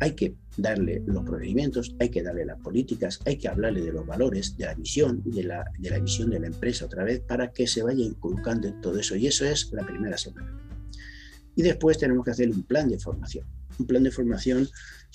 Hay 0.00 0.12
que 0.12 0.34
darle 0.56 1.02
los 1.06 1.24
procedimientos, 1.24 1.94
hay 1.98 2.10
que 2.10 2.22
darle 2.22 2.44
las 2.44 2.60
políticas, 2.60 3.20
hay 3.24 3.38
que 3.38 3.48
hablarle 3.48 3.82
de 3.82 3.92
los 3.92 4.06
valores, 4.06 4.56
de 4.56 4.66
la 4.66 4.74
visión, 4.74 5.22
de 5.24 5.44
la, 5.44 5.64
de 5.78 5.90
la 5.90 5.98
visión 5.98 6.30
de 6.30 6.40
la 6.40 6.48
empresa 6.48 6.84
otra 6.84 7.04
vez, 7.04 7.20
para 7.20 7.52
que 7.52 7.66
se 7.66 7.82
vaya 7.82 8.04
inculcando 8.04 8.68
en 8.68 8.80
todo 8.80 8.98
eso. 8.98 9.16
Y 9.16 9.26
eso 9.26 9.44
es 9.44 9.72
la 9.72 9.86
primera 9.86 10.18
semana. 10.18 10.52
Y 11.54 11.62
después 11.62 11.98
tenemos 11.98 12.24
que 12.24 12.32
hacer 12.32 12.50
un 12.50 12.62
plan 12.62 12.88
de 12.88 12.98
formación. 12.98 13.46
Un 13.78 13.86
plan 13.86 14.02
de 14.02 14.10
formación 14.10 14.68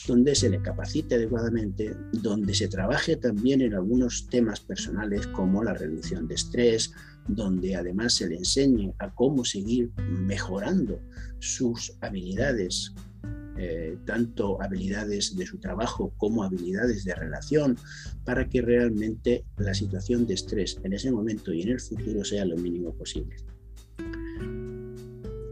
donde 0.08 0.36
se 0.36 0.50
le 0.50 0.62
capacite 0.62 1.16
adecuadamente, 1.16 1.96
donde 2.14 2.54
se 2.54 2.68
trabaje 2.68 3.16
también 3.16 3.62
en 3.62 3.74
algunos 3.74 4.28
temas 4.28 4.60
personales 4.60 5.28
como 5.28 5.64
la 5.64 5.74
reducción 5.74 6.28
de 6.28 6.36
estrés, 6.36 6.92
donde 7.28 7.76
además 7.76 8.16
se 8.16 8.28
le 8.28 8.38
enseñe 8.38 8.94
a 9.00 9.14
cómo 9.14 9.46
seguir 9.46 9.92
mejorando 9.98 11.00
sus 11.40 11.94
habilidades, 12.02 12.94
eh, 13.58 13.98
tanto 14.06 14.62
habilidades 14.62 15.36
de 15.36 15.46
su 15.46 15.58
trabajo 15.58 16.14
como 16.18 16.44
habilidades 16.44 17.04
de 17.04 17.16
relación, 17.16 17.78
para 18.24 18.48
que 18.48 18.62
realmente 18.62 19.44
la 19.58 19.74
situación 19.74 20.26
de 20.26 20.36
estrés 20.36 20.80
en 20.84 20.94
ese 20.94 21.12
momento 21.12 21.54
y 21.54 21.64
en 21.64 21.70
el 21.70 21.80
futuro 21.80 22.24
sea 22.24 22.46
lo 22.46 22.56
mínimo 22.58 22.94
posible. 22.94 23.36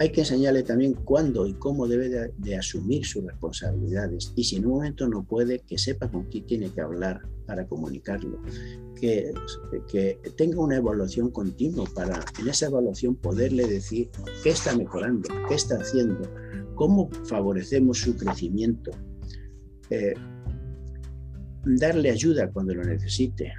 Hay 0.02 0.14
que 0.14 0.22
enseñarle 0.22 0.64
también 0.64 0.94
cuándo 0.94 1.46
y 1.46 1.54
cómo 1.56 1.86
debe 1.86 2.32
de, 2.38 2.56
asumir 2.56 3.06
sus 3.06 3.26
responsabilidades 3.26 4.32
y 4.34 4.46
si 4.46 4.56
en 4.56 4.66
un 4.66 4.76
momento 4.76 5.10
no 5.10 5.24
puede, 5.24 5.60
que 5.60 5.78
sepa 5.78 6.10
con 6.10 6.24
quién 6.24 6.46
tiene 6.46 6.70
que 6.70 6.80
hablar 6.80 7.22
para 7.46 7.68
comunicarlo, 7.68 8.42
que, 8.96 9.34
que 9.92 10.18
tenga 10.38 10.62
una 10.62 10.78
evaluación 10.78 11.32
continua 11.32 11.86
para 11.94 12.24
en 12.40 12.48
esa 12.48 12.68
evaluación 12.68 13.16
poderle 13.16 13.68
decir 13.68 14.10
qué 14.42 14.52
está 14.52 14.74
mejorando, 14.74 15.28
qué 15.50 15.56
está 15.56 15.76
haciendo, 15.76 16.22
cómo 16.80 17.10
favorecemos 17.26 17.98
su 17.98 18.16
crecimiento, 18.16 18.92
eh, 19.90 20.14
darle 21.66 22.10
ayuda 22.10 22.50
cuando 22.50 22.74
lo 22.74 22.86
necesite, 22.86 23.52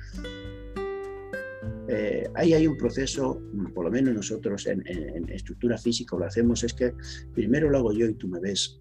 eh, 1.87 2.27
ahí 2.35 2.55
hay 2.55 2.67
un 2.67 2.79
proceso, 2.79 3.39
por 3.75 3.85
lo 3.85 3.91
menos 3.91 4.15
nosotros 4.15 4.67
en, 4.67 4.81
estructura 5.29 5.77
física 5.77 6.17
lo 6.17 6.25
hacemos, 6.25 6.65
es 6.65 6.73
que 6.73 6.95
primero 7.35 7.69
lo 7.69 7.77
hago 7.77 7.93
yo 7.93 8.07
y 8.07 8.15
tú 8.15 8.27
me 8.27 8.41
ves, 8.41 8.81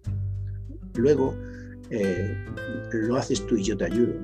luego 0.94 1.36
eh, 1.90 2.34
lo 2.94 3.16
haces 3.16 3.46
tú 3.46 3.58
y 3.58 3.64
yo 3.64 3.76
te 3.76 3.84
ayudo, 3.84 4.14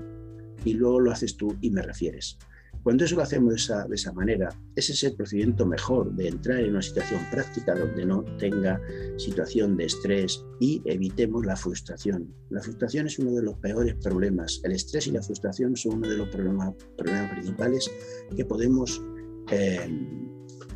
y 0.64 0.72
luego 0.72 0.98
lo 0.98 1.10
haces 1.12 1.36
tú 1.36 1.54
y 1.60 1.70
me 1.70 1.82
refieres. 1.82 2.38
Cuando 2.86 3.04
eso 3.04 3.16
lo 3.16 3.22
hacemos 3.22 3.50
de 3.50 3.56
esa, 3.56 3.84
de 3.88 3.96
esa, 3.96 4.12
manera, 4.12 4.48
ese 4.76 4.92
es 4.92 5.02
el 5.02 5.16
procedimiento 5.16 5.66
mejor 5.66 6.14
de 6.14 6.28
entrar 6.28 6.60
en 6.60 6.70
una 6.70 6.82
situación 6.82 7.20
práctica 7.32 7.74
donde 7.74 8.06
no 8.06 8.22
tenga 8.38 8.80
situación 9.16 9.76
de 9.76 9.86
estrés 9.86 10.44
y 10.60 10.80
evitemos 10.84 11.44
la 11.44 11.56
frustración. 11.56 12.32
La 12.48 12.62
frustración 12.62 13.08
es 13.08 13.18
uno 13.18 13.32
de 13.32 13.42
los 13.42 13.58
peores 13.58 13.96
problemas. 13.96 14.60
El 14.62 14.70
estrés 14.70 15.08
y 15.08 15.10
la 15.10 15.20
frustración 15.20 15.74
son 15.74 15.94
uno 15.94 16.08
de 16.08 16.16
los 16.16 16.28
problemas, 16.28 16.74
problemas 16.96 17.32
principales 17.32 17.90
que 18.36 18.44
podemos 18.44 19.02
eh, 19.50 19.90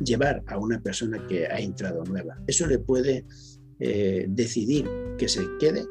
llevar 0.03 0.43
a 0.47 0.57
una 0.57 0.81
persona 0.81 1.25
que 1.29 1.47
ha 1.47 1.61
entrado 1.61 2.03
nueva. 2.03 2.37
Eso 2.45 2.67
le 2.67 2.79
puede 2.79 3.25
eh, 3.79 4.25
decidir 4.27 4.85
que 5.17 5.29
se 5.29 5.47
quede, 5.61 5.85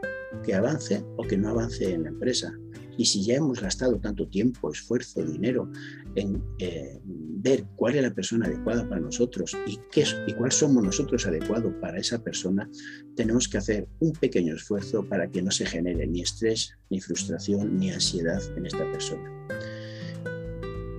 que 0.44 0.54
avance 0.54 1.02
o 1.16 1.22
que 1.22 1.38
no 1.38 1.48
avance 1.48 1.94
en 1.94 2.02
la 2.02 2.10
empresa. 2.10 2.52
Y 3.00 3.06
si 3.06 3.24
ya 3.24 3.36
hemos 3.36 3.62
gastado 3.62 3.98
tanto 3.98 4.28
tiempo, 4.28 4.70
esfuerzo, 4.70 5.24
dinero 5.24 5.70
en 6.14 6.42
eh, 6.58 7.00
ver 7.04 7.64
cuál 7.76 7.96
es 7.96 8.02
la 8.02 8.14
persona 8.14 8.46
adecuada 8.46 8.88
para 8.88 9.00
nosotros 9.00 9.56
y, 9.66 9.78
qué, 9.90 10.04
y 10.26 10.32
cuál 10.34 10.52
somos 10.52 10.82
nosotros 10.82 11.26
adecuados 11.26 11.72
para 11.80 11.98
esa 11.98 12.22
persona, 12.22 12.68
tenemos 13.16 13.48
que 13.48 13.58
hacer 13.58 13.88
un 14.00 14.12
pequeño 14.12 14.54
esfuerzo 14.54 15.04
para 15.08 15.30
que 15.30 15.42
no 15.42 15.50
se 15.50 15.66
genere 15.66 16.06
ni 16.06 16.22
estrés, 16.22 16.76
ni 16.90 17.00
frustración, 17.00 17.78
ni 17.78 17.90
ansiedad 17.90 18.42
en 18.56 18.66
esta 18.66 18.90
persona. 18.90 19.48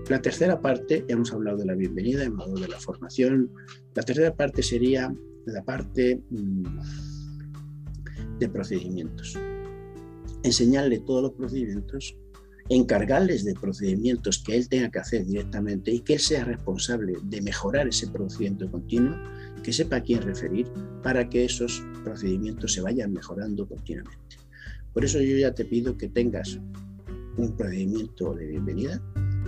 La 0.10 0.22
tercera 0.22 0.60
parte, 0.60 1.06
hemos 1.08 1.32
hablado 1.32 1.58
de 1.58 1.66
la 1.66 1.76
bienvenida, 1.76 2.24
hemos 2.24 2.42
hablado 2.42 2.62
de 2.62 2.68
la 2.68 2.80
formación. 2.80 3.52
La 3.96 4.04
tercera 4.04 4.36
parte 4.36 4.62
sería 4.62 5.14
la 5.46 5.64
parte 5.64 6.22
mm, 6.30 6.64
de 8.40 8.50
procedimientos 8.50 9.38
enseñarle 10.44 11.00
todos 11.00 11.24
los 11.24 11.32
procedimientos, 11.34 12.18
encargarles 12.70 13.44
de 13.44 13.54
procedimientos 13.54 14.40
que 14.40 14.56
él 14.56 14.70
tenga 14.70 14.90
que 14.90 15.00
hacer 15.00 15.26
directamente 15.26 15.92
y 15.92 16.00
que 16.00 16.14
él 16.14 16.20
sea 16.20 16.46
responsable 16.46 17.14
de 17.24 17.42
mejorar 17.42 17.88
ese 17.88 18.08
procedimiento 18.08 18.70
continuo, 18.72 19.16
que 19.64 19.74
sepa 19.74 19.98
a 19.98 20.02
quién 20.02 20.22
referir 20.22 20.68
para 21.04 21.30
que 21.30 21.46
esos 21.46 21.84
procedimientos 22.04 22.74
se 22.74 22.82
vayan 22.82 23.14
mejorando 23.14 23.68
continuamente. 23.68 24.38
Por 24.94 25.06
eso 25.06 25.20
yo 25.22 25.38
ya 25.38 25.54
te 25.54 25.66
pido 25.66 25.98
que 25.98 26.10
tengas 26.10 26.60
un 27.38 27.56
procedimiento 27.56 28.34
de 28.34 28.48
bienvenida, 28.48 29.02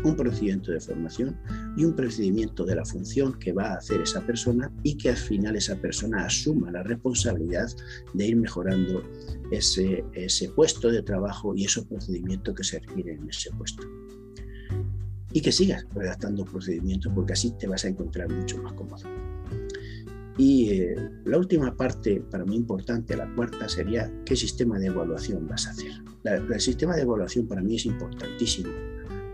un 0.03 0.15
procedimiento 0.15 0.71
de 0.71 0.79
formación 0.79 1.37
y 1.77 1.85
un 1.85 1.95
procedimiento 1.95 2.65
de 2.65 2.75
la 2.75 2.85
función 2.85 3.37
que 3.39 3.53
va 3.53 3.73
a 3.73 3.77
hacer 3.77 4.01
esa 4.01 4.21
persona 4.21 4.71
y 4.83 4.97
que 4.97 5.09
al 5.09 5.17
final 5.17 5.55
esa 5.55 5.75
persona 5.75 6.25
asuma 6.25 6.71
la 6.71 6.83
responsabilidad 6.83 7.67
de 8.13 8.27
ir 8.27 8.35
mejorando 8.35 9.03
ese, 9.51 10.03
ese 10.13 10.49
puesto 10.49 10.91
de 10.91 11.03
trabajo 11.03 11.55
y 11.55 11.65
esos 11.65 11.85
procedimientos 11.85 12.55
que 12.55 12.63
se 12.63 12.79
requieren 12.79 13.21
en 13.21 13.29
ese 13.29 13.51
puesto. 13.51 13.83
Y 15.31 15.41
que 15.41 15.51
sigas 15.51 15.85
redactando 15.95 16.45
procedimientos 16.45 17.11
porque 17.15 17.33
así 17.33 17.51
te 17.57 17.67
vas 17.67 17.85
a 17.85 17.87
encontrar 17.87 18.31
mucho 18.31 18.61
más 18.61 18.73
cómodo. 18.73 19.03
Y 20.37 20.69
eh, 20.71 20.95
la 21.25 21.37
última 21.37 21.75
parte, 21.75 22.21
para 22.31 22.43
mí 22.43 22.55
importante, 22.55 23.15
la 23.15 23.33
cuarta, 23.35 23.69
sería 23.69 24.11
qué 24.25 24.35
sistema 24.35 24.79
de 24.79 24.87
evaluación 24.87 25.47
vas 25.47 25.67
a 25.67 25.71
hacer. 25.71 25.91
el 26.23 26.59
sistema 26.59 26.95
de 26.95 27.03
evaluación 27.03 27.47
para 27.47 27.61
mí 27.61 27.75
es 27.75 27.85
importantísimo 27.85 28.71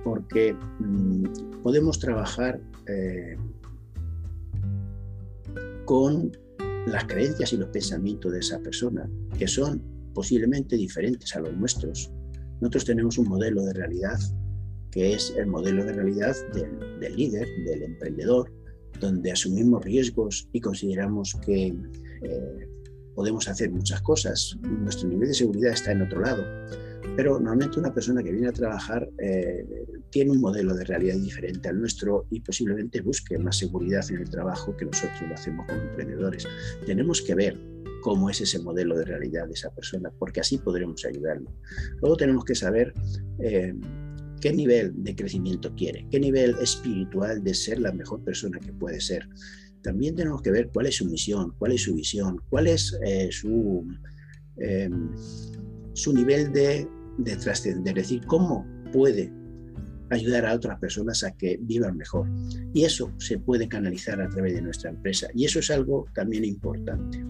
porque 0.09 0.55
mm, 0.79 1.61
podemos 1.61 1.99
trabajar 1.99 2.59
eh, 2.87 3.37
con 5.85 6.31
las 6.87 7.05
creencias 7.05 7.53
y 7.53 7.57
los 7.57 7.69
pensamientos 7.69 8.31
de 8.31 8.39
esa 8.39 8.59
persona, 8.59 9.07
que 9.37 9.47
son 9.47 9.83
posiblemente 10.15 10.75
diferentes 10.75 11.35
a 11.35 11.41
los 11.41 11.55
nuestros. 11.55 12.11
Nosotros 12.59 12.85
tenemos 12.85 13.19
un 13.19 13.29
modelo 13.29 13.63
de 13.65 13.73
realidad 13.73 14.17
que 14.91 15.13
es 15.13 15.31
el 15.37 15.45
modelo 15.45 15.85
de 15.85 15.93
realidad 15.93 16.35
del, 16.53 17.15
líder, 17.15 17.47
del 17.65 17.83
emprendedor, 17.83 18.51
donde 18.99 19.31
asumimos 19.31 19.85
riesgos 19.85 20.49
y 20.51 20.59
consideramos 20.59 21.37
que 21.45 21.67
eh, 22.23 22.69
podemos 23.13 23.47
hacer 23.47 23.69
muchas 23.69 24.01
cosas. 24.01 24.57
Nuestro 24.63 25.07
nivel 25.07 25.27
de 25.27 25.35
seguridad 25.35 25.73
está 25.73 25.91
en 25.91 26.01
otro 26.01 26.21
lado. 26.21 26.43
Pero 27.15 27.39
normalmente 27.39 27.79
una 27.79 27.93
persona 27.93 28.23
que 28.23 28.31
viene 28.31 28.47
a 28.47 28.53
trabajar 28.53 29.09
eh, 29.17 29.65
tiene 30.09 30.31
un 30.31 30.39
modelo 30.39 30.73
de 30.73 30.85
realidad 30.85 31.15
diferente 31.15 31.69
al 31.69 31.79
nuestro 31.79 32.25
y 32.29 32.39
posiblemente 32.39 33.01
busque 33.01 33.37
más 33.37 33.57
seguridad 33.57 34.05
en 34.09 34.17
el 34.17 34.29
trabajo 34.29 34.75
que 34.77 34.85
nosotros 34.85 35.21
lo 35.27 35.33
hacemos 35.33 35.65
como 35.67 35.81
emprendedores. 35.81 36.47
Tenemos 36.85 37.21
que 37.21 37.35
ver 37.35 37.59
cómo 38.01 38.29
es 38.29 38.41
ese 38.41 38.59
modelo 38.59 38.97
de 38.97 39.05
realidad 39.05 39.47
de 39.47 39.53
esa 39.53 39.69
persona, 39.71 40.11
porque 40.17 40.39
así 40.39 40.57
podremos 40.57 41.05
ayudarlo. 41.05 41.51
Luego 42.01 42.17
tenemos 42.17 42.45
que 42.45 42.55
saber 42.55 42.93
eh, 43.39 43.73
qué 44.41 44.53
nivel 44.53 44.93
de 45.03 45.15
crecimiento 45.15 45.73
quiere, 45.75 46.07
qué 46.09 46.19
nivel 46.19 46.55
espiritual 46.61 47.43
de 47.43 47.53
ser 47.53 47.79
la 47.79 47.91
mejor 47.91 48.23
persona 48.23 48.59
que 48.59 48.71
puede 48.71 49.01
ser. 49.01 49.27
También 49.81 50.15
tenemos 50.15 50.41
que 50.41 50.51
ver 50.51 50.69
cuál 50.73 50.87
es 50.87 50.95
su 50.95 51.05
misión, 51.05 51.53
cuál 51.57 51.73
es 51.73 51.83
su 51.83 51.95
visión, 51.95 52.41
cuál 52.49 52.67
es 52.67 52.97
eh, 53.05 53.29
su, 53.31 53.87
su 55.93 56.13
nivel 56.13 56.51
de 56.51 56.87
de 57.19 57.35
trascender, 57.35 57.97
es 57.97 58.09
decir, 58.09 58.25
cómo 58.25 58.65
puede 58.91 59.31
ayudar 60.09 60.45
a 60.45 60.53
otras 60.53 60.79
personas 60.79 61.23
a 61.23 61.31
que 61.31 61.57
vivan 61.61 61.97
mejor. 61.97 62.27
Y 62.73 62.83
eso 62.83 63.11
se 63.17 63.37
puede 63.37 63.67
canalizar 63.67 64.21
a 64.21 64.29
través 64.29 64.55
de 64.55 64.61
nuestra 64.61 64.89
empresa. 64.89 65.27
Y 65.35 65.45
eso 65.45 65.59
es 65.59 65.69
algo 65.69 66.05
también 66.13 66.45
importante. 66.45 67.23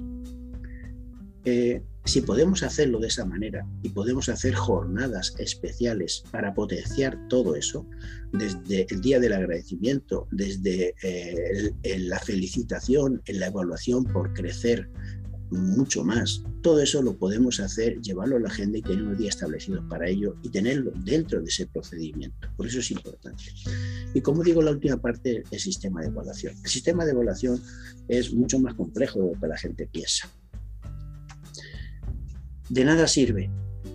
Eh, 1.46 1.82
si 2.06 2.22
podemos 2.22 2.64
hacerlo 2.64 3.00
de 3.00 3.08
esa 3.08 3.26
manera 3.26 3.68
y 3.84 3.90
podemos 3.90 4.30
hacer 4.30 4.56
jornadas 4.56 5.36
especiales 5.38 6.24
para 6.32 6.54
potenciar 6.54 7.18
todo 7.28 7.56
eso, 7.56 7.86
desde 8.34 8.88
el 8.90 9.02
día 9.02 9.20
del 9.20 9.34
agradecimiento, 9.34 10.28
desde 10.32 10.96
eh, 11.04 11.74
la 12.00 12.20
felicitación, 12.20 13.22
en 13.26 13.40
la 13.40 13.48
evaluación 13.48 14.06
por 14.06 14.34
crecer 14.34 14.90
mucho 15.52 16.04
más, 16.04 16.44
todo 16.62 16.82
eso 16.82 17.02
lo 17.02 17.18
podemos 17.18 17.60
hacer, 17.60 18.00
llevarlo 18.02 18.38
a 18.38 18.40
la 18.40 18.50
agenda 18.50 18.78
y 18.78 18.82
tener 18.82 19.04
unos 19.04 19.18
días 19.18 19.36
establecidos 19.36 19.84
para 19.90 20.08
ello 20.08 20.36
y 20.44 20.50
tenerlo 20.50 20.92
dentro 21.04 21.42
de 21.42 21.48
ese 21.48 21.68
procedimiento. 21.68 22.48
Por 22.56 22.68
eso 22.68 22.80
es 22.80 22.92
importante. 22.92 23.44
Y 24.14 24.22
como 24.22 24.44
digo, 24.44 24.62
la 24.62 24.72
última 24.72 24.98
parte, 24.98 25.44
el 25.50 25.60
sistema 25.60 26.02
de 26.02 26.08
evaluación. 26.08 26.54
El 26.64 26.70
sistema 26.70 27.06
de 27.06 27.12
evaluación 27.12 27.62
es 28.08 28.34
mucho 28.34 28.60
más 28.60 28.74
complejo 28.76 29.20
de 29.22 29.34
lo 29.34 29.40
que 29.40 29.48
la 29.48 29.58
gente 29.58 29.88
piensa. 29.88 30.30
De 32.70 32.86
nada 32.86 33.08
sirve 33.08 33.50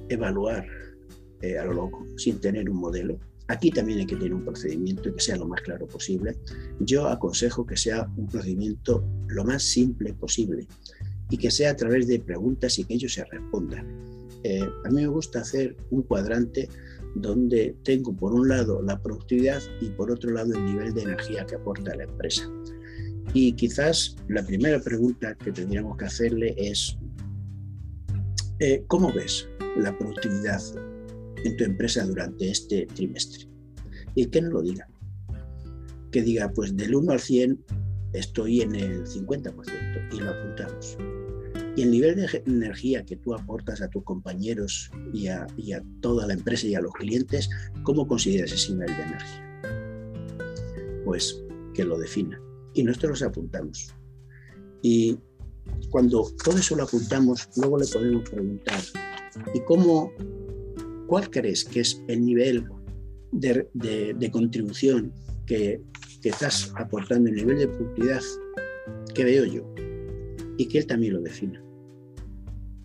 evaluar 0.08 0.66
eh, 1.42 1.58
a 1.58 1.64
lo 1.64 1.74
loco 1.74 2.06
sin 2.16 2.40
tener 2.40 2.68
un 2.68 2.78
modelo. 2.78 3.18
Aquí 3.48 3.70
también 3.70 3.98
hay 3.98 4.06
que 4.06 4.16
tener 4.16 4.32
un 4.32 4.44
procedimiento 4.44 5.10
y 5.10 5.14
que 5.14 5.20
sea 5.20 5.36
lo 5.36 5.46
más 5.46 5.60
claro 5.60 5.86
posible. 5.86 6.36
Yo 6.80 7.06
aconsejo 7.08 7.66
que 7.66 7.76
sea 7.76 8.10
un 8.16 8.26
procedimiento 8.26 9.04
lo 9.28 9.44
más 9.44 9.62
simple 9.62 10.14
posible 10.14 10.66
y 11.30 11.36
que 11.36 11.50
sea 11.50 11.70
a 11.70 11.76
través 11.76 12.06
de 12.06 12.20
preguntas 12.20 12.78
y 12.78 12.84
que 12.84 12.94
ellos 12.94 13.14
se 13.14 13.24
respondan. 13.24 13.86
Eh, 14.42 14.68
a 14.84 14.88
mí 14.90 15.02
me 15.02 15.06
gusta 15.06 15.40
hacer 15.40 15.76
un 15.90 16.02
cuadrante 16.02 16.68
donde 17.14 17.74
tengo 17.82 18.14
por 18.14 18.34
un 18.34 18.48
lado 18.48 18.82
la 18.82 19.00
productividad 19.00 19.62
y 19.80 19.88
por 19.90 20.10
otro 20.10 20.32
lado 20.32 20.54
el 20.54 20.64
nivel 20.64 20.92
de 20.92 21.02
energía 21.02 21.46
que 21.46 21.54
aporta 21.54 21.94
la 21.94 22.04
empresa. 22.04 22.50
Y 23.32 23.52
quizás 23.52 24.16
la 24.28 24.44
primera 24.44 24.80
pregunta 24.80 25.34
que 25.34 25.50
tendríamos 25.50 25.96
que 25.96 26.04
hacerle 26.04 26.54
es, 26.58 26.98
eh, 28.60 28.84
¿Cómo 28.86 29.12
ves 29.12 29.48
la 29.76 29.96
productividad 29.98 30.62
en 31.44 31.56
tu 31.56 31.64
empresa 31.64 32.06
durante 32.06 32.50
este 32.50 32.86
trimestre? 32.86 33.48
Y 34.14 34.26
que 34.26 34.40
no 34.40 34.50
lo 34.50 34.62
diga. 34.62 34.88
Que 36.12 36.22
diga, 36.22 36.52
pues 36.52 36.76
del 36.76 36.94
1 36.94 37.12
al 37.12 37.20
100 37.20 37.64
estoy 38.12 38.60
en 38.60 38.76
el 38.76 39.04
50% 39.06 40.14
y 40.14 40.20
lo 40.20 40.30
apuntamos. 40.30 40.96
Y 41.76 41.82
el 41.82 41.90
nivel 41.90 42.14
de 42.16 42.42
energía 42.46 43.04
que 43.04 43.16
tú 43.16 43.34
aportas 43.34 43.82
a 43.82 43.88
tus 43.88 44.04
compañeros 44.04 44.90
y 45.12 45.26
a, 45.26 45.46
toda 46.00 46.26
la 46.26 46.34
empresa 46.34 46.68
y 46.68 46.74
a 46.76 46.80
los 46.80 46.92
clientes, 46.92 47.50
¿cómo 47.82 48.06
consideras 48.06 48.52
ese 48.52 48.72
nivel 48.72 48.94
de 48.96 49.02
energía? 49.02 49.62
Pues 51.04 51.42
que 51.74 51.84
lo 51.84 51.98
defina. 51.98 52.40
Y 52.74 52.84
nosotros 52.84 53.20
los 53.20 53.22
apuntamos. 53.22 53.92
Y 54.82 55.18
cuando 55.90 56.30
todo 56.44 56.58
eso 56.58 56.76
lo 56.76 56.84
apuntamos, 56.84 57.48
luego 57.56 57.78
le 57.78 57.86
podemos 57.86 58.30
preguntar, 58.30 58.80
¿y 59.52 59.60
cómo, 59.60 60.12
cuál 61.08 61.28
crees 61.30 61.64
que 61.64 61.80
es 61.80 62.00
el 62.06 62.24
nivel 62.24 62.68
de, 63.32 64.30
contribución 64.30 65.12
que, 65.46 65.80
que, 66.22 66.28
estás 66.28 66.72
aportando, 66.76 67.30
el 67.30 67.36
nivel 67.36 67.58
de 67.58 67.66
productividad 67.66 68.20
que 69.12 69.24
veo 69.24 69.44
yo? 69.44 69.74
Y 70.56 70.66
que 70.66 70.78
él 70.78 70.86
también 70.86 71.14
lo 71.14 71.20
defina. 71.20 71.63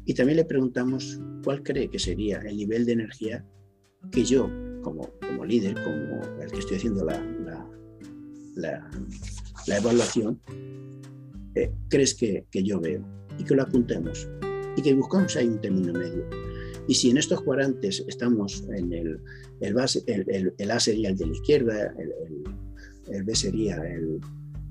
Y 0.10 0.16
también 0.16 0.38
le 0.38 0.46
preguntamos 0.46 1.22
cuál 1.44 1.62
cree 1.62 1.88
que 1.88 2.00
sería 2.00 2.40
el 2.40 2.58
nivel 2.58 2.84
de 2.84 2.94
energía 2.94 3.46
que 4.12 4.24
yo, 4.26 4.50
como, 4.82 5.08
como 5.20 5.46
líder, 5.46 5.76
como 5.76 6.42
el 6.42 6.50
que 6.52 6.58
estoy 6.58 6.78
haciendo 6.78 7.06
la, 7.06 7.24
la, 8.56 8.90
la 9.68 9.78
evaluación, 9.78 10.42
eh, 11.54 11.72
crees 11.90 12.16
que, 12.16 12.44
que, 12.50 12.64
yo 12.64 12.80
veo 12.80 13.06
y 13.38 13.44
que 13.44 13.54
lo 13.54 13.62
apuntemos 13.62 14.28
y 14.76 14.82
que 14.82 14.96
buscamos 14.96 15.36
ahí 15.36 15.48
un 15.48 15.62
término 15.62 15.94
medio. 15.94 16.28
Y 16.88 16.96
si 16.96 17.12
en 17.12 17.18
estos 17.18 17.44
cuadrantes 17.44 18.04
estamos 18.08 18.64
en 18.76 18.92
el, 18.92 19.22
el, 19.60 19.78
A 19.78 20.80
sería 20.80 21.10
el 21.10 21.18
de 21.18 21.26
la 21.28 21.34
izquierda, 21.34 21.94
el, 23.12 23.24
B 23.26 23.36
sería 23.36 23.76
el, 23.76 24.20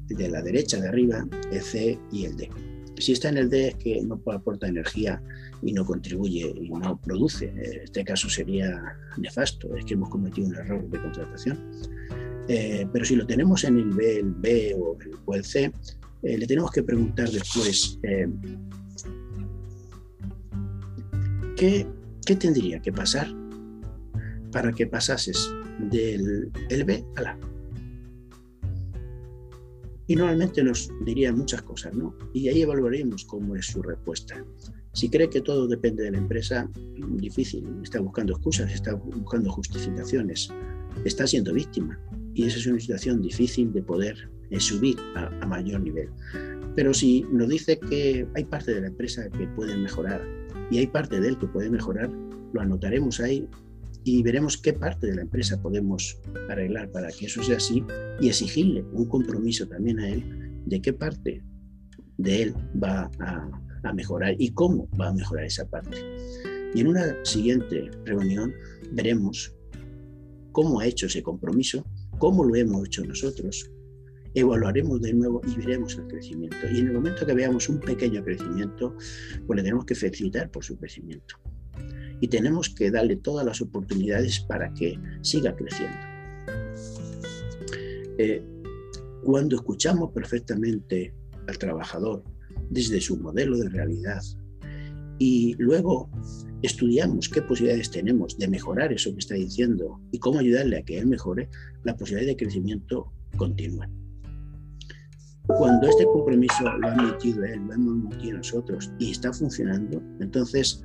de 0.08 0.30
la 0.30 0.42
derecha 0.42 0.80
de 0.80 0.88
arriba, 0.88 1.28
el 1.52 1.62
C 1.62 1.96
y 2.10 2.24
el 2.24 2.36
D. 2.36 2.50
Si 2.98 3.12
está 3.12 3.28
en 3.28 3.38
el 3.38 3.48
D 3.48 3.68
es 3.68 3.74
que 3.76 4.02
no 4.02 4.20
aporta 4.32 4.68
energía 4.68 5.22
y 5.62 5.72
no 5.72 5.84
contribuye 5.84 6.54
y 6.60 6.68
no 6.70 7.00
produce. 7.00 7.46
En 7.48 7.82
este 7.82 8.04
caso 8.04 8.28
sería 8.28 8.98
nefasto, 9.16 9.74
es 9.76 9.84
que 9.84 9.94
hemos 9.94 10.08
cometido 10.08 10.48
un 10.48 10.54
error 10.54 10.88
de 10.88 11.00
contratación. 11.00 11.58
Eh, 12.48 12.86
pero 12.92 13.04
si 13.04 13.14
lo 13.14 13.26
tenemos 13.26 13.64
en 13.64 13.78
el 13.78 13.90
B, 13.90 14.18
el 14.20 14.32
B 14.32 14.76
o 14.78 14.96
el, 15.32 15.38
el 15.38 15.44
C, 15.44 15.72
eh, 16.22 16.38
le 16.38 16.46
tenemos 16.46 16.70
que 16.72 16.82
preguntar 16.82 17.30
después 17.30 17.98
eh, 18.02 18.26
¿qué, 21.56 21.86
tendría 22.36 22.80
que 22.80 22.92
pasar 22.92 23.28
para 24.52 24.72
que 24.72 24.86
pasases 24.86 25.50
del 25.90 26.50
B 26.84 27.04
al 27.16 27.26
A. 27.26 27.38
Y 30.08 30.16
normalmente 30.16 30.64
nos 30.64 30.90
diría 31.04 31.32
muchas 31.32 31.62
cosas, 31.62 31.94
¿no? 31.94 32.16
Y 32.32 32.48
ahí 32.48 32.62
evaluaremos 32.62 33.24
cómo 33.24 33.54
es 33.54 33.66
su 33.66 33.82
respuesta. 33.82 34.44
Si 34.94 35.08
cree 35.08 35.30
que 35.30 35.42
todo 35.42 35.68
depende 35.68 36.02
de 36.02 36.10
la 36.10 36.18
empresa, 36.18 36.68
difícil, 37.18 37.64
está 37.82 38.00
buscando 38.00 38.32
excusas, 38.32 38.72
está 38.72 38.94
buscando 38.94 39.52
justificaciones, 39.52 40.50
está 41.04 41.26
siendo 41.26 41.52
víctima. 41.52 42.00
Y 42.34 42.46
esa 42.46 42.58
es 42.58 42.66
una 42.66 42.80
situación 42.80 43.20
difícil 43.22 43.72
de 43.72 43.82
poder 43.82 44.30
es 44.50 44.64
subir 44.64 44.96
a, 45.14 45.46
mayor 45.46 45.80
nivel. 45.80 46.08
Pero 46.74 46.94
si 46.94 47.24
nos 47.30 47.48
dice 47.48 47.78
que 47.78 48.26
hay 48.34 48.44
parte 48.44 48.74
de 48.74 48.80
la 48.80 48.86
empresa 48.88 49.28
que 49.30 49.46
puede 49.48 49.76
mejorar 49.76 50.22
y 50.70 50.78
hay 50.78 50.86
parte 50.86 51.20
de 51.20 51.28
él 51.28 51.38
que 51.38 51.46
puede 51.46 51.70
mejorar, 51.70 52.10
lo 52.52 52.60
anotaremos 52.60 53.20
ahí 53.20 53.46
y 54.08 54.22
veremos 54.22 54.56
qué 54.56 54.72
parte 54.72 55.06
de 55.06 55.16
la 55.16 55.22
empresa 55.22 55.60
podemos 55.60 56.18
arreglar 56.48 56.90
para 56.90 57.08
que 57.08 57.26
eso 57.26 57.42
sea 57.42 57.58
así 57.58 57.84
y 58.20 58.28
exigirle 58.28 58.82
un 58.94 59.06
compromiso 59.06 59.68
también 59.68 60.00
a 60.00 60.08
él 60.08 60.62
de 60.64 60.80
qué 60.80 60.94
parte 60.94 61.44
de 62.16 62.42
él 62.42 62.54
va 62.82 63.10
a, 63.20 63.50
a 63.82 63.92
mejorar 63.92 64.34
y 64.38 64.48
cómo 64.54 64.88
va 64.98 65.08
a 65.08 65.12
mejorar 65.12 65.44
esa 65.44 65.68
parte. 65.68 65.98
Y 66.74 66.80
en 66.80 66.88
una 66.88 67.22
siguiente 67.24 67.90
reunión 68.06 68.54
veremos 68.92 69.54
cómo 70.52 70.80
ha 70.80 70.86
hecho 70.86 71.04
ese 71.04 71.22
compromiso, 71.22 71.84
cómo 72.18 72.44
lo 72.44 72.56
hemos 72.56 72.86
hecho 72.86 73.04
nosotros 73.04 73.70
evaluaremos 74.34 75.00
de 75.02 75.12
nuevo 75.12 75.42
y 75.46 75.56
veremos 75.56 75.96
el 75.96 76.06
crecimiento. 76.06 76.56
Y 76.70 76.78
en 76.78 76.88
el 76.88 76.92
momento 76.94 77.26
que 77.26 77.34
veamos 77.34 77.68
un 77.68 77.80
pequeño 77.80 78.22
crecimiento, 78.24 78.94
pues 79.46 79.56
le 79.56 79.62
tenemos 79.62 79.84
que 79.84 79.94
felicitar 79.94 80.50
por 80.50 80.64
su 80.64 80.78
crecimiento. 80.78 81.36
Y 82.20 82.28
tenemos 82.28 82.70
que 82.70 82.90
darle 82.90 83.16
todas 83.16 83.46
las 83.46 83.60
oportunidades 83.60 84.40
para 84.40 84.72
que 84.74 84.98
siga 85.22 85.54
creciendo. 85.54 85.96
Eh, 88.18 88.44
cuando 89.22 89.56
escuchamos 89.56 90.10
perfectamente 90.12 91.14
al 91.46 91.58
trabajador 91.58 92.24
desde 92.70 93.00
su 93.00 93.16
modelo 93.16 93.56
de 93.58 93.68
realidad 93.68 94.20
y 95.18 95.54
luego 95.58 96.10
estudiamos 96.62 97.28
qué 97.28 97.42
posibilidades 97.42 97.90
tenemos 97.90 98.38
de 98.38 98.48
mejorar 98.48 98.92
eso 98.92 99.12
que 99.12 99.18
está 99.18 99.34
diciendo 99.34 100.00
y 100.12 100.18
cómo 100.18 100.38
ayudarle 100.38 100.78
a 100.78 100.82
que 100.82 100.98
él 100.98 101.06
mejore, 101.06 101.48
la 101.84 101.96
posibilidad 101.96 102.30
de 102.30 102.36
crecimiento 102.36 103.12
continúa. 103.36 103.88
Cuando 105.46 105.88
este 105.88 106.04
compromiso 106.04 106.64
lo 106.64 106.88
ha 106.88 106.94
metido 106.94 107.44
él, 107.44 107.60
lo 107.66 107.72
hemos 107.72 108.10
metido 108.10 108.36
nosotros 108.36 108.92
y 108.98 109.12
está 109.12 109.32
funcionando, 109.32 110.02
entonces 110.20 110.84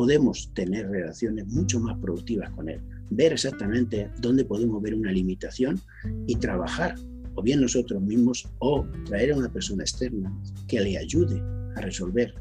podemos 0.00 0.50
tener 0.54 0.88
relaciones 0.88 1.46
mucho 1.48 1.78
más 1.78 1.94
productivas 1.98 2.48
con 2.52 2.70
él, 2.70 2.80
ver 3.10 3.34
exactamente 3.34 4.10
dónde 4.22 4.46
podemos 4.46 4.80
ver 4.80 4.94
una 4.94 5.12
limitación 5.12 5.78
y 6.26 6.36
trabajar, 6.36 6.94
o 7.34 7.42
bien 7.42 7.60
nosotros 7.60 8.00
mismos, 8.00 8.48
o 8.60 8.86
traer 9.04 9.32
a 9.32 9.36
una 9.36 9.52
persona 9.52 9.82
externa 9.82 10.32
que 10.66 10.80
le 10.80 10.96
ayude 10.96 11.38
a 11.76 11.82
resolver 11.82 12.32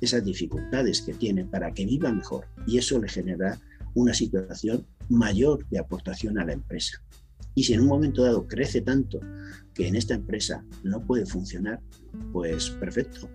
esas 0.00 0.24
dificultades 0.24 1.02
que 1.02 1.12
tiene 1.12 1.44
para 1.44 1.70
que 1.70 1.84
viva 1.84 2.10
mejor. 2.10 2.46
Y 2.66 2.78
eso 2.78 2.98
le 2.98 3.08
genera 3.08 3.60
una 3.92 4.14
situación 4.14 4.86
mayor 5.10 5.68
de 5.68 5.78
aportación 5.78 6.38
a 6.38 6.46
la 6.46 6.54
empresa. 6.54 7.02
Y 7.54 7.64
si 7.64 7.74
en 7.74 7.82
un 7.82 7.88
momento 7.88 8.22
dado 8.22 8.48
crece 8.48 8.80
tanto 8.80 9.20
que 9.74 9.86
en 9.86 9.96
esta 9.96 10.14
empresa 10.14 10.64
no 10.82 11.04
puede 11.04 11.26
funcionar, 11.26 11.78
pues 12.32 12.70
perfecto. 12.70 13.28